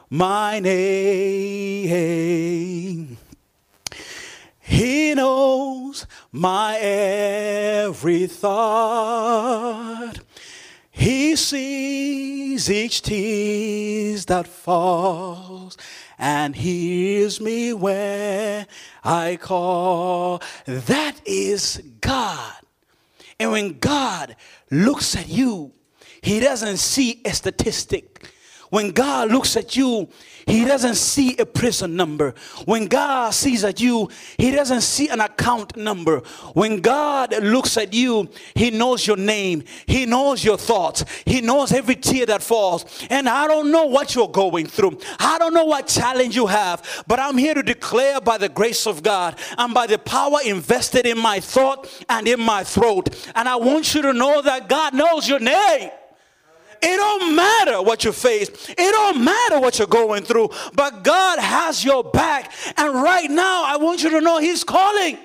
[0.09, 1.91] my name.
[4.61, 10.20] He knows my every thought.
[10.91, 15.77] He sees each tear that falls
[16.21, 18.66] and hears me when
[19.03, 20.43] I call.
[20.66, 22.53] That is God.
[23.41, 24.37] And when God
[24.71, 25.73] looks at you,
[26.21, 28.31] He doesn't see a statistic.
[28.71, 30.09] When God looks at you,
[30.51, 32.35] he doesn't see a prison number.
[32.64, 36.21] When God sees at you, He doesn't see an account number.
[36.55, 39.62] When God looks at you, He knows your name.
[39.87, 41.05] He knows your thoughts.
[41.25, 42.85] He knows every tear that falls.
[43.11, 44.99] And I don't know what you're going through.
[45.21, 48.87] I don't know what challenge you have, but I'm here to declare by the grace
[48.87, 53.09] of God and by the power invested in my thought and in my throat.
[53.37, 55.91] And I want you to know that God knows your name.
[56.83, 58.49] It don't matter what you face.
[58.68, 60.51] It don't matter what you're going through.
[60.74, 62.53] But God has your back.
[62.76, 65.18] And right now, I want you to know He's calling.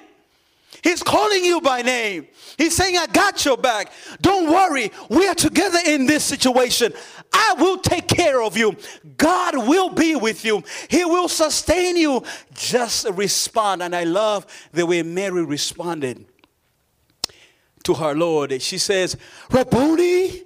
[0.84, 2.28] He's calling you by name.
[2.60, 3.92] He's saying, I got your back.
[4.22, 4.92] Don't worry.
[5.10, 6.94] We are together in this situation.
[7.34, 8.76] I will take care of you.
[9.18, 10.64] God will be with you.
[10.90, 12.24] He will sustain you.
[12.54, 13.82] Just respond.
[13.82, 16.26] And I love the way Mary responded
[17.84, 18.62] to her Lord.
[18.62, 19.18] She says,
[19.50, 20.44] Rabboni,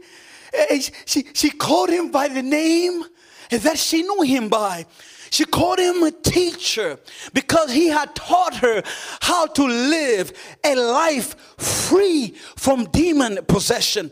[0.59, 3.03] Eh, eh, she, she called him by the name
[3.49, 4.85] that she knew him by.
[5.31, 6.99] She called him a teacher
[7.33, 8.83] because he had taught her
[9.21, 10.33] how to live
[10.63, 14.11] a life free from demon possession.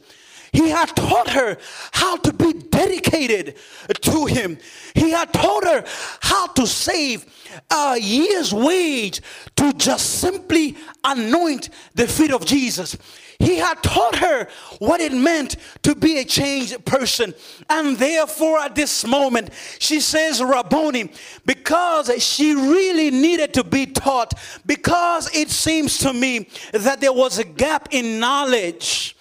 [0.53, 1.57] He had taught her
[1.91, 3.57] how to be dedicated
[4.01, 4.57] to him.
[4.95, 5.83] He had taught her
[6.21, 7.25] how to save
[7.69, 9.21] a year's wage
[9.57, 12.95] to just simply anoint the feet of Jesus.
[13.39, 14.47] He had taught her
[14.79, 17.33] what it meant to be a changed person.
[17.69, 21.11] And therefore, at this moment, she says, Rabboni,
[21.45, 24.33] because she really needed to be taught,
[24.65, 29.15] because it seems to me that there was a gap in knowledge.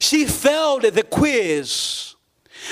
[0.00, 2.14] She failed the quiz.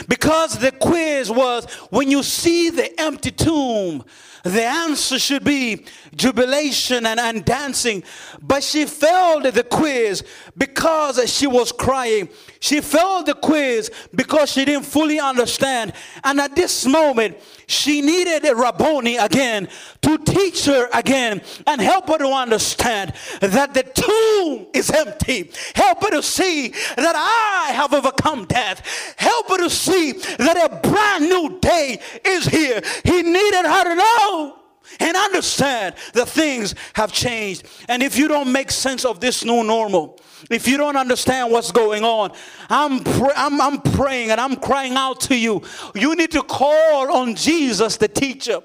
[0.07, 4.05] Because the quiz was when you see the empty tomb,
[4.43, 5.85] the answer should be
[6.15, 8.03] jubilation and, and dancing.
[8.41, 10.25] But she failed the quiz
[10.57, 12.29] because she was crying.
[12.63, 15.95] She failed the quiz because she didn't fully understand.
[16.23, 19.69] And at this moment, she needed a Rabboni again
[20.03, 25.51] to teach her again and help her to understand that the tomb is empty.
[25.75, 29.15] Help her to see that I have overcome death.
[29.17, 32.83] Help her to see that a brand new day is here.
[33.05, 34.60] He needed her to know
[34.99, 37.65] and understand that things have changed.
[37.89, 40.19] And if you don't make sense of this new normal,
[40.51, 42.33] if you don't understand what's going on,
[42.69, 43.03] I'm,
[43.37, 45.63] I'm, I'm praying and I'm crying out to you.
[45.95, 48.61] You need to call on Jesus, the teacher.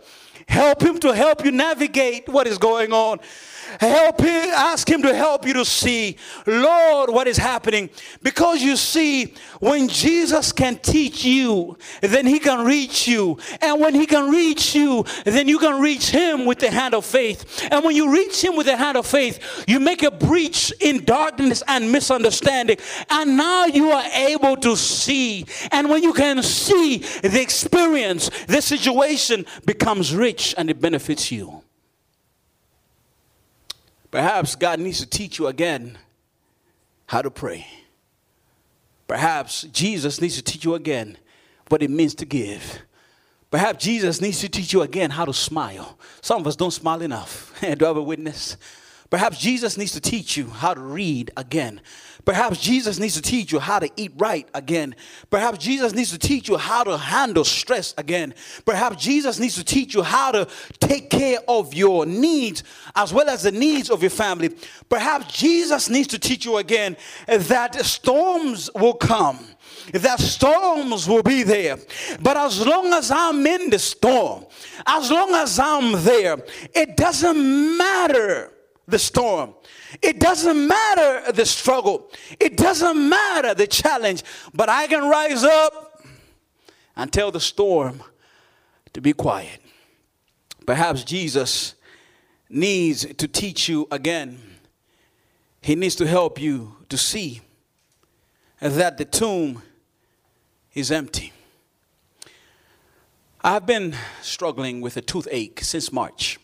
[0.48, 3.20] Help him to help you navigate what is going on.
[3.80, 7.90] Help him, ask him to help you to see, Lord, what is happening.
[8.22, 13.38] Because you see, when Jesus can teach you, then he can reach you.
[13.62, 17.06] And when he can reach you, then you can reach him with the hand of
[17.06, 17.68] faith.
[17.72, 21.04] And when you reach him with the hand of faith, you make a breach in
[21.04, 22.78] darkness and misunderstanding.
[23.10, 25.46] And now you are able to see.
[25.72, 31.65] And when you can see the experience, the situation becomes rich and it benefits you.
[34.16, 35.98] Perhaps God needs to teach you again
[37.06, 37.68] how to pray.
[39.10, 41.18] Perhaps Jesus needs to teach you again
[41.68, 42.80] what it means to give.
[43.52, 46.00] Perhaps Jesus needs to teach you again how to smile.
[46.22, 47.54] Some of us don't smile enough.
[47.60, 48.56] Do I have a witness?
[49.10, 51.82] Perhaps Jesus needs to teach you how to read again.
[52.26, 54.96] Perhaps Jesus needs to teach you how to eat right again.
[55.30, 58.34] Perhaps Jesus needs to teach you how to handle stress again.
[58.66, 60.48] Perhaps Jesus needs to teach you how to
[60.80, 62.64] take care of your needs
[62.96, 64.50] as well as the needs of your family.
[64.90, 66.98] Perhaps Jesus needs to teach you again
[67.28, 69.40] that storms will come
[69.94, 71.78] that storms will be there.
[72.22, 74.46] But as long as I'm in the storm,
[74.86, 76.38] as long as I'm there,
[76.74, 78.52] it doesn't matter
[78.88, 79.54] the storm.
[80.02, 82.10] It doesn't matter the struggle.
[82.40, 84.24] It doesn't matter the challenge.
[84.54, 86.04] But I can rise up
[86.96, 88.02] and tell the storm
[88.94, 89.60] to be quiet.
[90.66, 91.76] Perhaps Jesus
[92.50, 94.40] needs to teach you again.
[95.62, 97.42] He needs to help you to see
[98.60, 99.62] that the tomb
[100.74, 101.34] is empty.
[103.44, 106.40] I've been struggling with a toothache since March.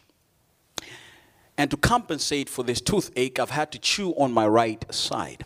[1.57, 5.43] And to compensate for this toothache, I've had to chew on my right side.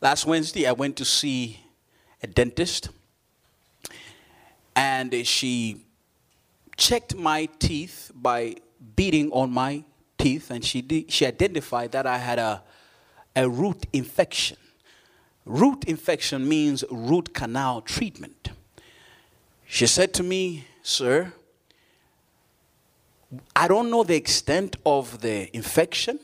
[0.00, 1.60] Last Wednesday, I went to see
[2.22, 2.90] a dentist,
[4.76, 5.84] and she
[6.76, 8.56] checked my teeth by
[8.96, 9.84] beating on my
[10.18, 12.62] teeth, and she, she identified that I had a,
[13.36, 14.56] a root infection.
[15.46, 18.50] Root infection means root canal treatment.
[19.66, 21.32] She said to me, Sir,
[23.54, 26.18] I don't know the extent of the infection.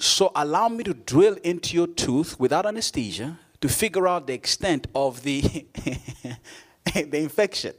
[0.00, 4.88] So allow me to drill into your tooth without anesthesia to figure out the extent
[4.94, 5.40] of the,
[6.84, 7.74] the infection.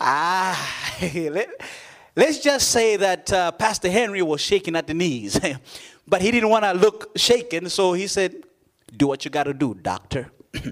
[0.00, 1.50] Ah, let,
[2.16, 5.38] us just say that uh, Pastor Henry was shaking at the knees,
[6.06, 8.44] but he didn't want to look shaken, so he said,
[8.96, 10.30] Do what you got to do, doctor.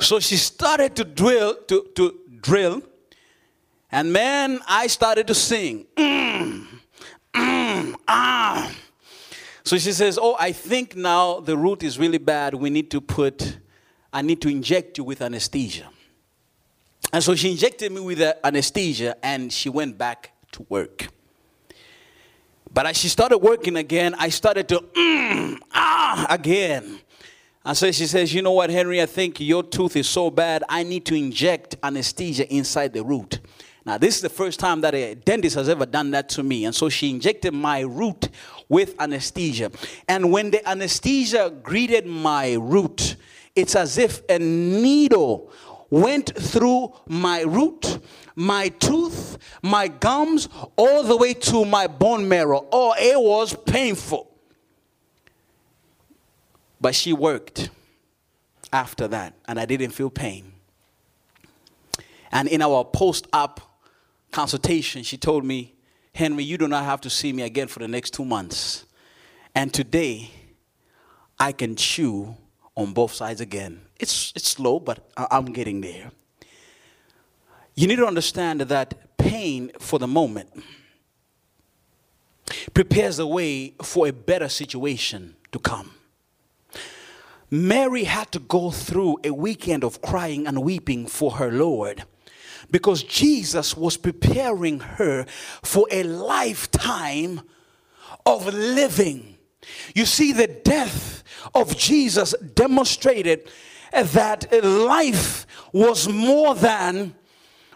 [0.00, 2.82] so she started to drill, to, to drill,
[3.90, 5.86] and man, I started to sing.
[5.96, 6.66] Mm,
[7.34, 8.70] mm, ah.
[9.64, 12.54] So she says, Oh, I think now the root is really bad.
[12.54, 13.58] We need to put,
[14.12, 15.88] I need to inject you with anesthesia.
[17.12, 21.08] And so she injected me with anesthesia and she went back to work.
[22.72, 27.00] But as she started working again, I started to, mm, ah, again.
[27.64, 30.64] And so she says, You know what, Henry, I think your tooth is so bad,
[30.68, 33.40] I need to inject anesthesia inside the root.
[33.88, 36.66] Now, this is the first time that a dentist has ever done that to me.
[36.66, 38.28] And so she injected my root
[38.68, 39.70] with anesthesia.
[40.06, 43.16] And when the anesthesia greeted my root,
[43.56, 45.50] it's as if a needle
[45.88, 48.00] went through my root,
[48.36, 52.68] my tooth, my gums, all the way to my bone marrow.
[52.70, 54.30] Oh, it was painful.
[56.78, 57.70] But she worked
[58.70, 60.52] after that, and I didn't feel pain.
[62.30, 63.62] And in our post op
[64.30, 65.74] consultation, she told me,
[66.14, 68.84] Henry, you do not have to see me again for the next two months.
[69.54, 70.30] And today,
[71.38, 72.36] I can chew
[72.76, 73.80] on both sides again.
[73.98, 76.10] It's, it's slow, but I'm getting there.
[77.74, 80.50] You need to understand that pain for the moment
[82.74, 85.92] prepares the way for a better situation to come.
[87.50, 92.04] Mary had to go through a weekend of crying and weeping for her Lord
[92.70, 95.24] because Jesus was preparing her
[95.62, 97.40] for a lifetime
[98.26, 99.38] of living.
[99.94, 101.22] You see, the death
[101.54, 103.50] of Jesus demonstrated
[103.92, 107.14] that life was more than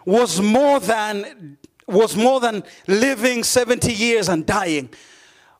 [0.05, 4.89] was more than was more than living 70 years and dying.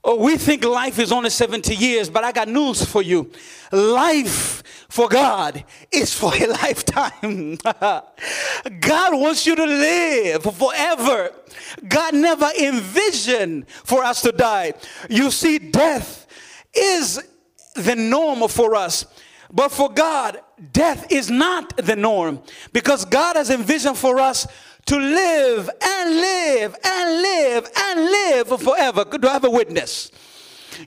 [0.06, 3.32] Oh, we think life is only 70 years, but I got news for you.
[3.72, 7.58] Life for God is for a lifetime.
[8.82, 11.32] God wants you to live forever.
[11.88, 14.74] God never envisioned for us to die.
[15.10, 16.28] You see, death
[16.74, 17.24] is
[17.76, 19.06] the norm for us.
[19.52, 20.42] But for God,
[20.74, 22.42] death is not the norm
[22.74, 24.48] because God has envisioned for us
[24.86, 29.06] to live and live and live and live forever.
[29.06, 30.12] Do I have a witness?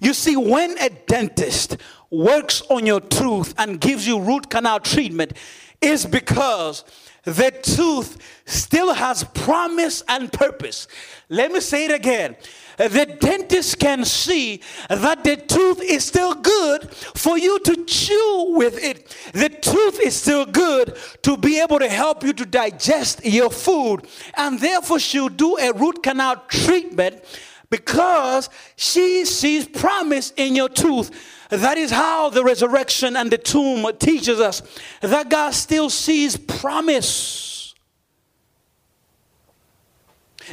[0.00, 1.76] You see, when a dentist
[2.10, 5.32] works on your tooth and gives you root canal treatment,
[5.80, 6.84] is because
[7.24, 10.88] the tooth still has promise and purpose.
[11.28, 12.36] Let me say it again
[12.76, 18.82] the dentist can see that the tooth is still good for you to chew with
[18.82, 19.16] it.
[19.32, 24.06] The tooth is still good to be able to help you to digest your food.
[24.34, 27.24] And therefore, she'll do a root canal treatment
[27.70, 31.10] because she sees promise in your tooth.
[31.48, 34.62] That is how the resurrection and the tomb teaches us
[35.00, 37.55] that God still sees promise.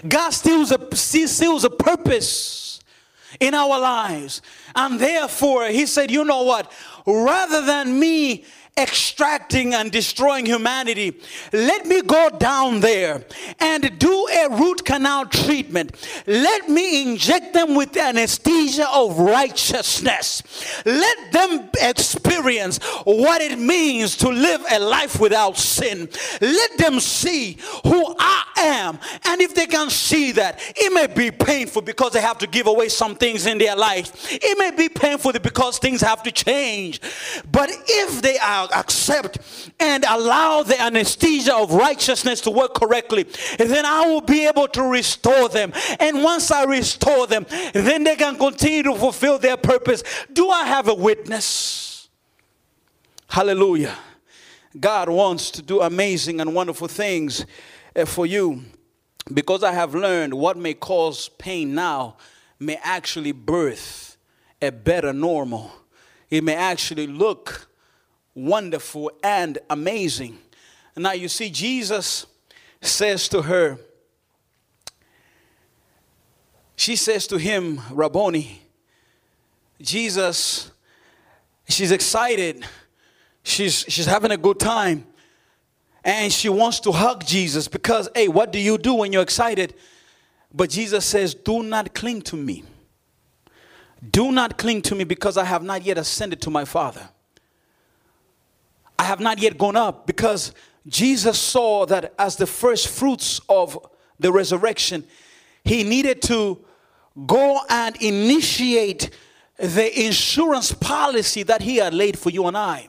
[0.07, 2.79] God still a, seals a purpose
[3.39, 4.41] in our lives.
[4.75, 6.71] And therefore, He said, You know what?
[7.05, 11.15] Rather than me extracting and destroying humanity.
[11.51, 13.23] Let me go down there
[13.59, 15.95] and do a root canal treatment.
[16.25, 20.41] Let me inject them with anesthesia of righteousness.
[20.85, 26.09] Let them experience what it means to live a life without sin.
[26.41, 28.99] Let them see who I am.
[29.25, 32.65] And if they can see that, it may be painful because they have to give
[32.65, 34.31] away some things in their life.
[34.31, 37.01] It may be painful because things have to change.
[37.51, 39.39] But if they are accept
[39.79, 43.25] and allow the anesthesia of righteousness to work correctly,
[43.57, 45.73] then I will be able to restore them.
[45.99, 50.03] And once I restore them, then they can continue to fulfill their purpose.
[50.31, 52.09] Do I have a witness?
[53.27, 53.97] Hallelujah.
[54.79, 57.45] God wants to do amazing and wonderful things
[57.95, 58.63] eh, for you
[59.31, 62.17] because I have learned what may cause pain now
[62.59, 64.17] may actually birth
[64.61, 65.71] a better normal.
[66.29, 67.67] It may actually look
[68.35, 70.37] wonderful and amazing.
[70.95, 72.25] Now you see, Jesus
[72.81, 73.77] says to her,
[76.75, 78.61] she says to him, Rabboni,
[79.81, 80.71] Jesus,
[81.67, 82.65] she's excited.
[83.43, 85.05] She's, she's having a good time.
[86.03, 89.73] and she wants to hug Jesus because, hey, what do you do when you're excited?
[90.53, 92.63] But Jesus says, Do not cling to me.
[94.11, 97.09] Do not cling to me because I have not yet ascended to my Father.
[99.03, 100.53] I have not yet gone up because
[100.87, 103.77] Jesus saw that as the first fruits of
[104.17, 105.03] the resurrection,
[105.65, 106.63] he needed to
[107.27, 109.09] go and initiate
[109.57, 112.87] the insurance policy that he had laid for you and I.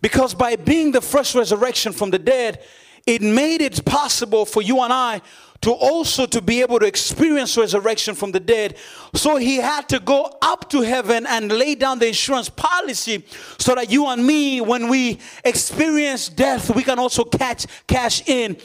[0.00, 2.62] Because by being the first resurrection from the dead,
[3.04, 5.20] it made it possible for you and I
[5.60, 8.76] to also to be able to experience resurrection from the dead
[9.14, 13.24] so he had to go up to heaven and lay down the insurance policy
[13.58, 18.56] so that you and me when we experience death we can also catch cash in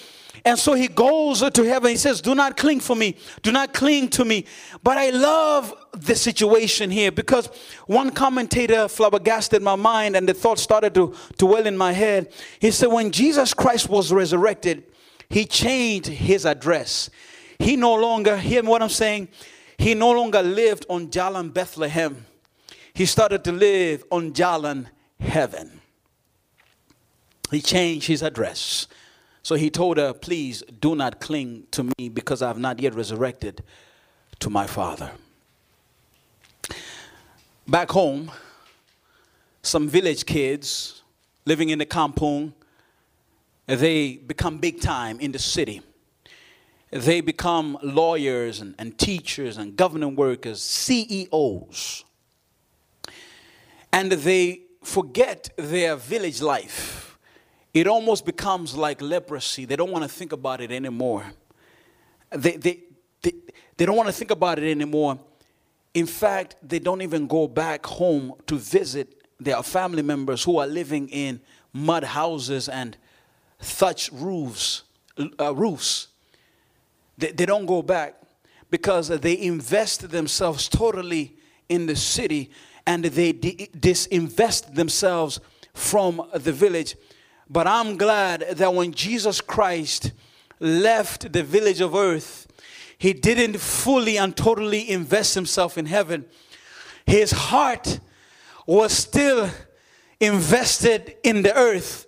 [0.45, 1.91] and so he goes to heaven.
[1.91, 3.15] He says, Do not cling for me.
[3.41, 4.45] Do not cling to me.
[4.83, 7.47] But I love the situation here because
[7.87, 12.31] one commentator flabbergasted my mind and the thought started to, to well in my head.
[12.59, 14.83] He said, When Jesus Christ was resurrected,
[15.30, 17.09] he changed his address.
[17.59, 19.27] He no longer, hear what I'm saying?
[19.77, 22.25] He no longer lived on Jalan Bethlehem.
[22.93, 24.88] He started to live on Jalan
[25.19, 25.82] Heaven.
[27.51, 28.88] He changed his address.
[29.43, 32.93] So he told her, Please do not cling to me because I have not yet
[32.93, 33.63] resurrected
[34.39, 35.11] to my Father.
[37.67, 38.32] Back home,
[39.61, 41.03] some village kids
[41.45, 42.53] living in the kampung
[43.78, 45.82] they become big time in the city.
[46.91, 52.03] They become lawyers and, and teachers and government workers, CEOs.
[53.93, 57.17] And they forget their village life.
[57.74, 59.65] It almost becomes like leprosy.
[59.65, 61.26] They don't want to think about it anymore.
[62.32, 62.80] They, they,
[63.22, 63.34] they,
[63.78, 65.20] they don't want to think about it anymore.
[65.93, 70.67] In fact, they don't even go back home to visit their family members who are
[70.67, 71.39] living in
[71.72, 72.97] mud houses and
[73.60, 74.84] thatch roofs,
[75.39, 76.07] uh, roofs.
[77.18, 78.16] They, they don't go back
[78.72, 81.36] because they invest themselves totally
[81.68, 82.51] in the city
[82.86, 85.39] and they disinvest themselves
[85.74, 86.95] from the village.
[87.49, 90.12] But I'm glad that when Jesus Christ
[90.60, 92.47] left the village of earth,
[92.97, 96.26] he didn't fully and totally invest himself in heaven.
[97.05, 97.99] His heart
[98.68, 99.49] was still
[100.20, 102.05] invested in the earth.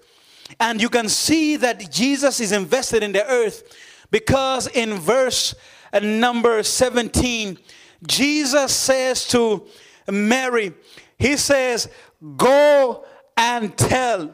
[0.60, 3.64] And you can see that Jesus is invested in the earth
[4.12, 5.56] because in verse
[5.94, 7.58] uh, number 17,
[8.06, 9.66] Jesus says to
[10.10, 10.74] Mary,
[11.18, 11.90] He says,
[12.38, 13.06] Go
[13.38, 14.32] and tell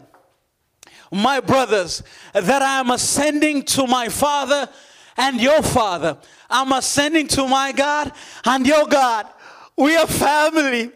[1.12, 2.04] my brothers
[2.34, 4.70] that I am ascending to my Father
[5.16, 6.18] and your Father.
[6.50, 8.12] I'm ascending to my God
[8.46, 9.28] and your God.
[9.76, 10.92] We are family.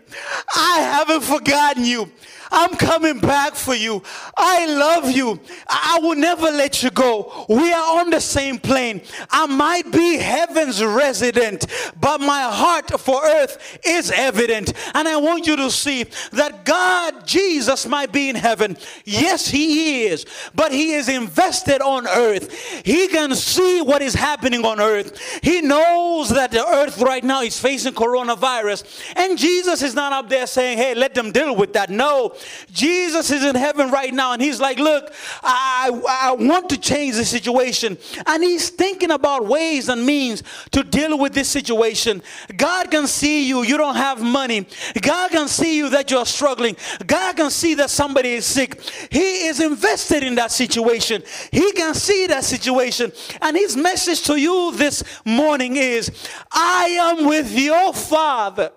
[0.55, 2.11] I haven't forgotten you.
[2.51, 4.03] I'm coming back for you.
[4.37, 5.39] I love you.
[5.69, 7.45] I will never let you go.
[7.47, 9.01] We are on the same plane.
[9.29, 11.65] I might be heaven's resident,
[11.99, 14.73] but my heart for earth is evident.
[14.93, 18.77] And I want you to see that God, Jesus, might be in heaven.
[19.05, 22.51] Yes, He is, but He is invested on earth.
[22.83, 25.39] He can see what is happening on earth.
[25.41, 28.83] He knows that the earth right now is facing coronavirus.
[29.15, 31.89] And Jesus is not up there saying, hey, let them deal with that.
[31.89, 32.35] No,
[32.71, 35.13] Jesus is in heaven right now and he's like, Look,
[35.43, 37.97] I, I want to change the situation.
[38.25, 42.21] And he's thinking about ways and means to deal with this situation.
[42.55, 44.67] God can see you, you don't have money.
[45.01, 46.75] God can see you that you're struggling.
[47.05, 48.81] God can see that somebody is sick.
[49.11, 51.23] He is invested in that situation.
[51.51, 53.11] He can see that situation.
[53.41, 56.11] And his message to you this morning is
[56.51, 58.71] I am with your Father.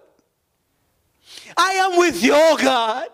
[1.56, 3.08] I am with your God.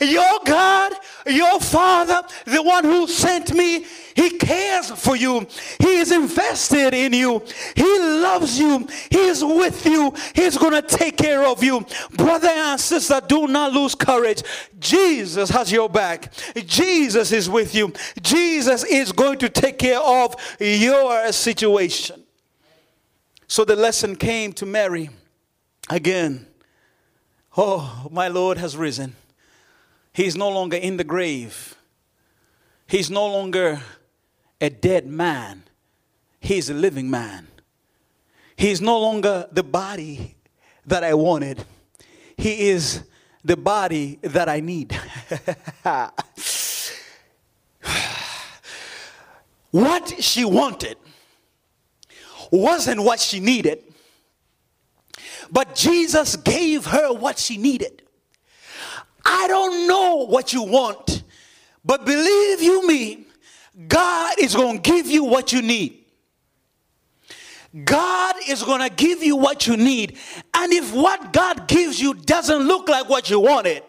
[0.00, 0.92] Your God,
[1.26, 3.84] your Father, the one who sent me,
[4.14, 5.46] He cares for you.
[5.78, 7.42] He is invested in you.
[7.74, 8.86] He loves you.
[9.10, 10.12] He is with you.
[10.34, 11.86] He's going to take care of you.
[12.16, 14.42] Brother and sister, do not lose courage.
[14.78, 16.32] Jesus has your back.
[16.66, 17.92] Jesus is with you.
[18.20, 22.22] Jesus is going to take care of your situation.
[23.46, 25.10] So the lesson came to Mary
[25.90, 26.46] again.
[27.56, 29.14] Oh, my Lord has risen.
[30.12, 31.74] He's no longer in the grave.
[32.86, 33.80] He's no longer
[34.60, 35.62] a dead man.
[36.40, 37.48] He's a living man.
[38.56, 40.36] He's no longer the body
[40.86, 41.64] that I wanted.
[42.36, 43.02] He is
[43.44, 44.92] the body that I need.
[49.70, 50.96] what she wanted
[52.50, 53.82] wasn't what she needed,
[55.50, 58.02] but Jesus gave her what she needed.
[59.24, 61.22] I don't know what you want,
[61.84, 63.26] but believe you me
[63.88, 65.98] God is going to give you what you need.
[67.84, 70.18] God is going to give you what you need.
[70.52, 73.82] And if what God gives you doesn't look like what you wanted,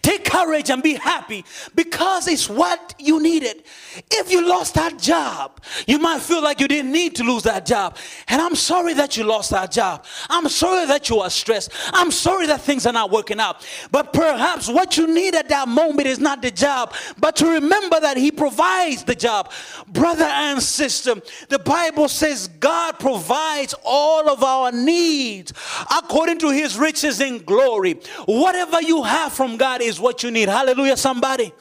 [0.00, 1.44] Take courage and be happy
[1.74, 3.64] because it's what you needed.
[4.10, 7.66] If you lost that job, you might feel like you didn't need to lose that
[7.66, 7.96] job.
[8.28, 10.06] And I'm sorry that you lost that job.
[10.30, 11.70] I'm sorry that you are stressed.
[11.92, 13.66] I'm sorry that things are not working out.
[13.90, 18.00] But perhaps what you need at that moment is not the job, but to remember
[18.00, 19.52] that He provides the job.
[19.88, 21.16] Brother and sister,
[21.50, 25.52] the Bible says God provides all of our needs
[25.94, 27.94] according to His riches in glory.
[28.24, 30.48] Whatever you have from God is what you need.
[30.48, 31.52] Hallelujah, somebody.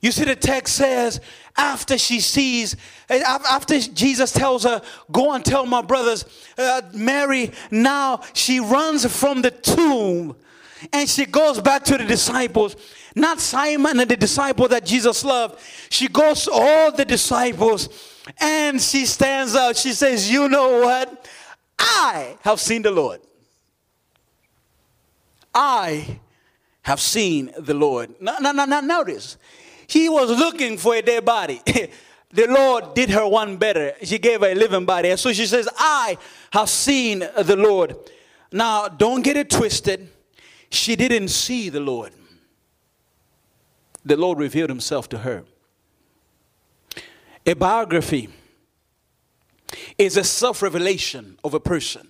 [0.00, 1.20] You see, the text says,
[1.56, 2.76] after she sees,
[3.10, 4.80] after Jesus tells her,
[5.10, 6.24] Go and tell my brothers,
[6.56, 10.36] uh, Mary, now she runs from the tomb
[10.92, 12.76] and she goes back to the disciples.
[13.16, 15.58] Not Simon and the disciple that Jesus loved.
[15.90, 17.88] She goes to all the disciples
[18.38, 19.74] and she stands up.
[19.74, 21.28] She says, You know what?
[21.80, 23.20] I have seen the Lord.
[25.52, 26.20] I
[26.82, 28.14] have seen the Lord.
[28.20, 29.36] Now, now, now, notice,
[29.86, 31.60] he was looking for a dead body.
[32.30, 33.94] the Lord did her one better.
[34.02, 35.10] She gave her a living body.
[35.10, 36.18] And so she says, I
[36.52, 37.96] have seen the Lord.
[38.50, 40.08] Now, don't get it twisted.
[40.70, 42.12] She didn't see the Lord.
[44.04, 45.44] The Lord revealed himself to her.
[47.46, 48.28] A biography
[49.96, 52.08] is a self revelation of a person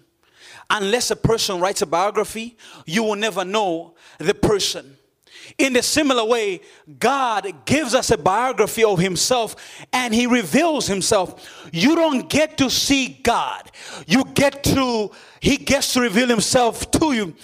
[0.73, 2.57] unless a person writes a biography,
[2.87, 4.97] you will never know the person.
[5.59, 6.61] In a similar way,
[6.99, 11.69] God gives us a biography of Himself and He reveals Himself.
[11.73, 13.71] You don't get to see God,
[14.07, 15.11] you get to,
[15.41, 17.35] He gets to reveal Himself to you.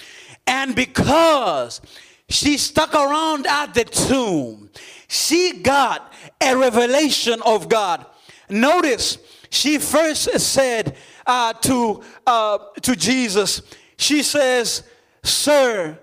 [0.46, 1.80] And because
[2.28, 4.70] she stuck around at the tomb,
[5.08, 8.06] she got a revelation of God.
[8.48, 9.18] Notice,
[9.50, 13.62] she first said, uh, to, uh, to Jesus,
[13.98, 14.82] she says,
[15.22, 15.98] Sir,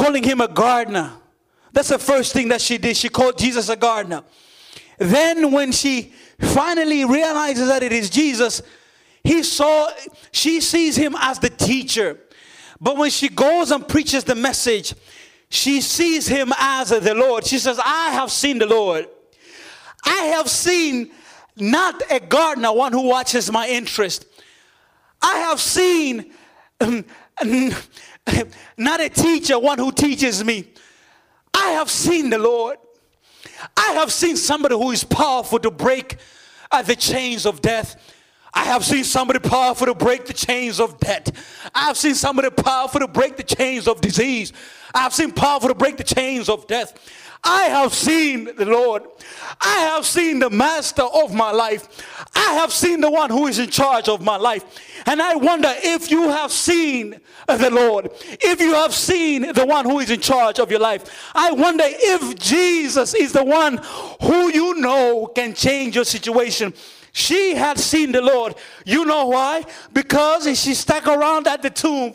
[0.00, 1.12] calling him a gardener.
[1.72, 2.96] That's the first thing that she did.
[2.96, 4.22] She called Jesus a gardener.
[4.98, 8.62] Then, when she finally realizes that it is Jesus,
[9.22, 9.90] he saw,
[10.32, 12.18] she sees him as the teacher.
[12.80, 14.94] But when she goes and preaches the message,
[15.50, 17.46] she sees him as the Lord.
[17.46, 19.06] She says, I have seen the Lord.
[20.04, 21.10] I have seen
[21.56, 24.24] not a gardener, one who watches my interest,
[25.20, 26.32] I have seen
[26.80, 27.04] um,
[28.76, 30.68] not a teacher, one who teaches me.
[31.54, 32.78] I have seen the Lord.
[33.76, 36.16] I have seen somebody who is powerful to break
[36.70, 37.96] uh, the chains of death.
[38.52, 41.30] I have seen somebody powerful to break the chains of debt.
[41.74, 44.52] I have seen somebody powerful to break the chains of disease.
[44.94, 46.94] I have seen powerful to break the chains of death.
[47.42, 49.02] I have seen the Lord.
[49.60, 52.04] I have seen the master of my life.
[52.34, 54.64] I have seen the one who is in charge of my life.
[55.06, 58.10] And I wonder if you have seen the Lord,
[58.40, 61.32] if you have seen the one who is in charge of your life.
[61.34, 63.80] I wonder if Jesus is the one
[64.22, 66.74] who you know can change your situation.
[67.12, 68.54] She had seen the Lord.
[68.84, 69.64] You know why?
[69.92, 72.14] Because she stuck around at the tomb.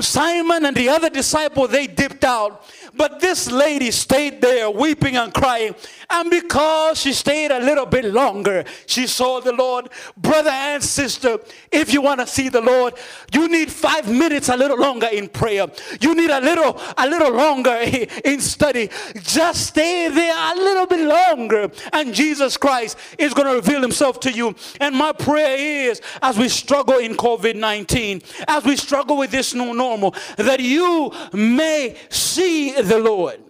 [0.00, 2.64] Simon and the other disciple, they dipped out.
[2.94, 5.74] But this lady stayed there weeping and crying.
[6.08, 9.90] And because she stayed a little bit longer, she saw the Lord.
[10.16, 11.38] Brother and sister,
[11.72, 12.94] if you want to see the Lord,
[13.32, 15.66] you need five minutes a little longer in prayer.
[16.00, 17.76] You need a little, a little longer
[18.24, 18.90] in study.
[19.16, 21.70] Just stay there a little bit longer.
[21.92, 24.35] And Jesus Christ is going to reveal himself to you.
[24.80, 29.54] And my prayer is as we struggle in COVID 19, as we struggle with this
[29.54, 33.40] new normal, that you may see the Lord.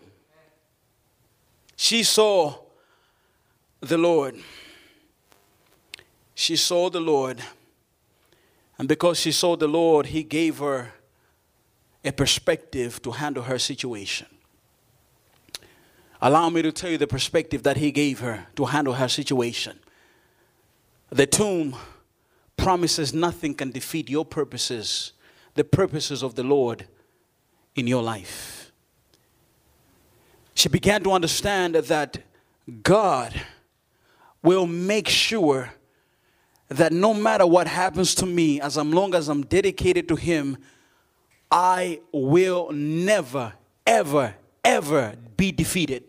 [1.76, 2.54] She saw
[3.80, 4.36] the Lord.
[6.34, 7.40] She saw the Lord.
[8.78, 10.92] And because she saw the Lord, He gave her
[12.04, 14.26] a perspective to handle her situation.
[16.20, 19.78] Allow me to tell you the perspective that He gave her to handle her situation.
[21.10, 21.76] The tomb
[22.56, 25.12] promises nothing can defeat your purposes,
[25.54, 26.86] the purposes of the Lord
[27.74, 28.56] in your life
[30.56, 32.18] she began to understand that
[32.82, 33.34] God
[34.42, 35.74] will make sure
[36.68, 40.56] that no matter what happens to me, as long as I'm dedicated to Him,
[41.50, 43.52] I will never,
[43.86, 44.34] ever,
[44.64, 46.04] ever be defeated.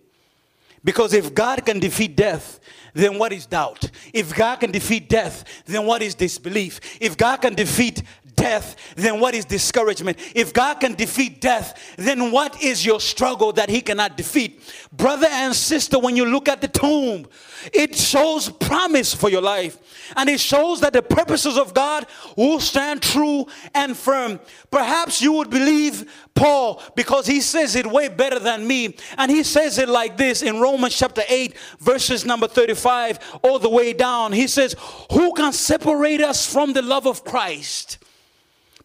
[0.84, 2.60] Because if God can defeat death,
[2.94, 3.90] then what is doubt?
[4.14, 6.80] If God can defeat death, then what is disbelief?
[7.00, 8.02] If God can defeat
[8.38, 10.18] death, then what is discouragement?
[10.34, 14.62] If God can defeat death, then what is your struggle that He cannot defeat?
[14.94, 17.28] Brother and sister, when you look at the tomb,
[17.74, 19.78] it shows promise for your life.
[20.16, 22.06] And it shows that the purposes of God
[22.38, 24.40] will stand true and firm.
[24.72, 28.96] Perhaps you would believe Paul because he says it way better than me.
[29.18, 33.70] And he says it like this in Romans chapter 8, verses number 35, all the
[33.70, 34.32] way down.
[34.32, 34.76] He says,
[35.12, 37.98] Who can separate us from the love of Christ?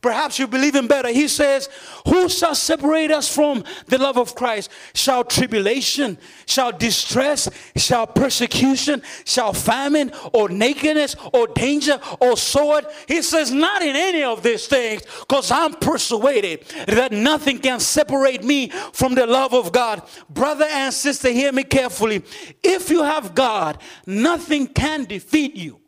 [0.03, 1.09] Perhaps you believe him better.
[1.11, 1.68] He says,
[2.09, 4.68] Who shall separate us from the love of Christ?
[4.94, 12.84] Shall tribulation, shall distress, shall persecution, shall famine, or nakedness, or danger, or sword?
[13.07, 18.42] He says, Not in any of these things, because I'm persuaded that nothing can separate
[18.42, 20.03] me from the love of God.
[20.28, 22.24] Brother and sister, hear me carefully.
[22.61, 25.82] If you have God, nothing can defeat you.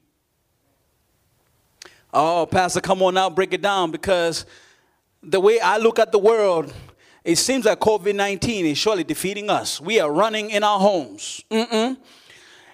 [2.17, 4.47] Oh, Pastor, come on now, break it down because
[5.21, 6.73] the way I look at the world,
[7.25, 9.81] it seems like COVID 19 is surely defeating us.
[9.81, 11.43] We are running in our homes.
[11.51, 11.97] Mm-mm.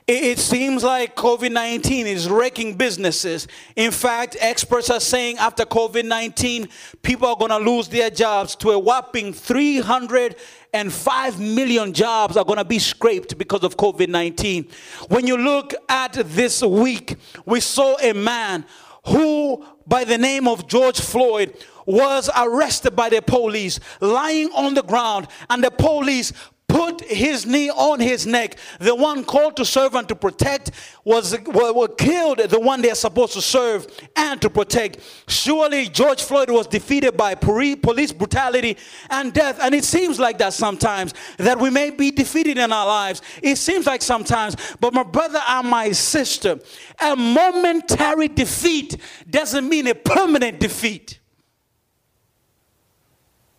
[0.06, 3.48] It, seems like COVID 19 is wrecking businesses.
[3.76, 6.68] In fact, experts are saying after COVID 19,
[7.00, 12.58] people are going to lose their jobs to a whopping 305 million jobs are going
[12.58, 14.68] to be scraped because of COVID 19.
[15.08, 17.16] When you look at this week,
[17.46, 18.66] we saw a man
[19.06, 21.54] who, by the name of George Floyd,
[21.86, 26.32] was arrested by the police, lying on the ground, and the police
[26.70, 28.56] put his knee on his neck.
[28.78, 30.70] The one called to serve and to protect
[31.04, 35.00] was, was, killed, the one they are supposed to serve and to protect.
[35.26, 38.76] Surely George Floyd was defeated by police brutality
[39.10, 39.58] and death.
[39.60, 43.20] And it seems like that sometimes, that we may be defeated in our lives.
[43.42, 46.60] It seems like sometimes, but my brother and my sister,
[47.00, 48.96] a momentary defeat
[49.28, 51.18] doesn't mean a permanent defeat.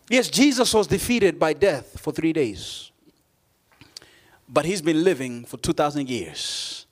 [0.09, 2.90] Yes, Jesus was defeated by death for three days
[4.51, 6.85] but he's been living for 2,000 years.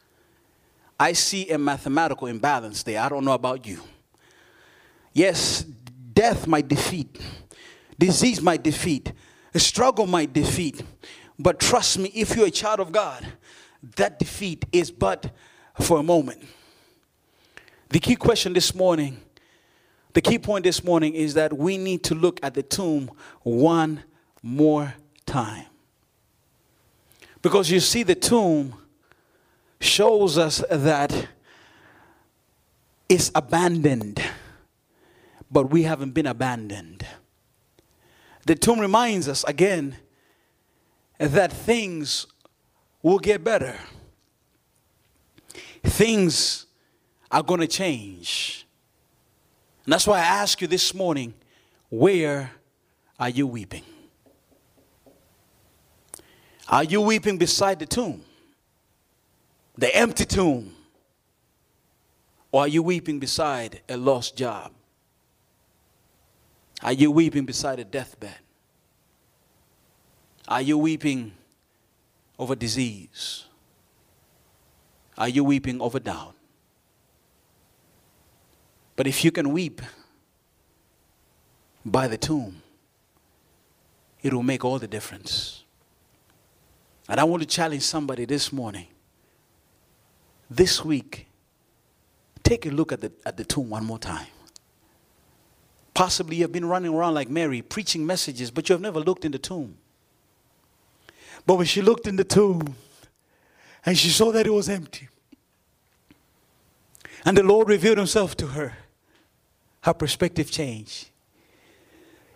[0.98, 3.02] I see a mathematical imbalance there.
[3.02, 3.82] I don't know about you.
[5.14, 5.64] Yes,
[6.14, 7.20] death might defeat,
[7.98, 9.12] disease might defeat,
[9.54, 10.84] a struggle might defeat,
[11.38, 13.26] but trust me, if you're a child of God,
[13.96, 15.32] that defeat is but
[15.82, 16.44] for a moment.
[17.90, 19.20] The key question this morning,
[20.14, 23.10] the key point this morning is that we need to look at the tomb
[23.42, 24.04] one
[24.44, 24.94] more
[25.26, 25.66] time.
[27.42, 28.76] Because you see, the tomb
[29.80, 31.28] shows us that
[33.08, 34.22] it's abandoned,
[35.50, 37.06] but we haven't been abandoned.
[38.46, 39.98] The tomb reminds us again
[41.18, 42.28] that things
[43.02, 43.76] will get better,
[45.84, 46.66] things
[47.32, 48.66] are going to change.
[49.86, 51.34] And that's why I ask you this morning
[51.90, 52.52] where
[53.20, 53.84] are you weeping?
[56.70, 58.24] Are you weeping beside the tomb?
[59.78, 60.76] The empty tomb?
[62.52, 64.72] Or are you weeping beside a lost job?
[66.84, 68.38] Are you weeping beside a deathbed?
[70.48, 71.34] Are you weeping
[72.38, 73.46] over disease?
[75.18, 76.36] Are you weeping over doubt?
[78.96, 79.82] But if you can weep
[81.86, 82.62] by the tomb,
[84.22, 85.64] it will make all the difference.
[87.10, 88.86] And I want to challenge somebody this morning.
[90.48, 91.26] This week,
[92.44, 94.28] take a look at the, at the tomb one more time.
[95.96, 99.32] Possibly you've been running around like Mary, preaching messages, but you have never looked in
[99.32, 99.76] the tomb.
[101.48, 102.76] But when she looked in the tomb
[103.84, 105.10] and she saw that it was empty,
[107.26, 108.78] and the Lord revealed himself to her,
[109.82, 111.10] her perspective changed.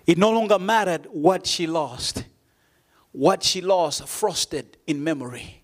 [0.07, 2.25] It no longer mattered what she lost
[3.13, 5.63] what she lost frosted in memory.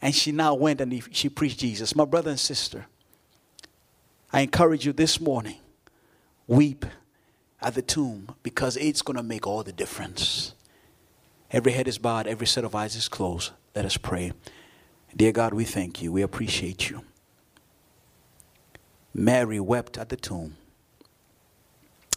[0.00, 1.94] And she now went and she preached Jesus.
[1.94, 2.86] My brother and sister,
[4.32, 5.56] I encourage you this morning
[6.46, 6.86] weep
[7.60, 10.54] at the tomb because it's going to make all the difference.
[11.50, 13.52] Every head is bowed, every set of eyes is closed.
[13.74, 14.32] Let us pray.
[15.16, 16.12] Dear God, we thank you.
[16.12, 17.02] We appreciate you.
[19.12, 20.56] Mary wept at the tomb.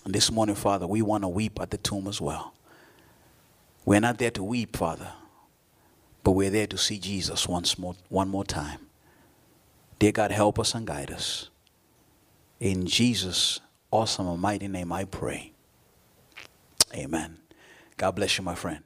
[0.06, 2.54] And this morning, Father, we want to weep at the tomb as well.
[3.86, 5.12] We're not there to weep, Father,
[6.24, 8.80] but we're there to see Jesus once more, one more time.
[10.00, 11.50] Dear God, help us and guide us.
[12.60, 13.60] In Jesus'
[13.90, 15.54] awesome and mighty name, I pray.
[16.94, 17.38] Amen.
[17.98, 18.84] God bless you, my friend.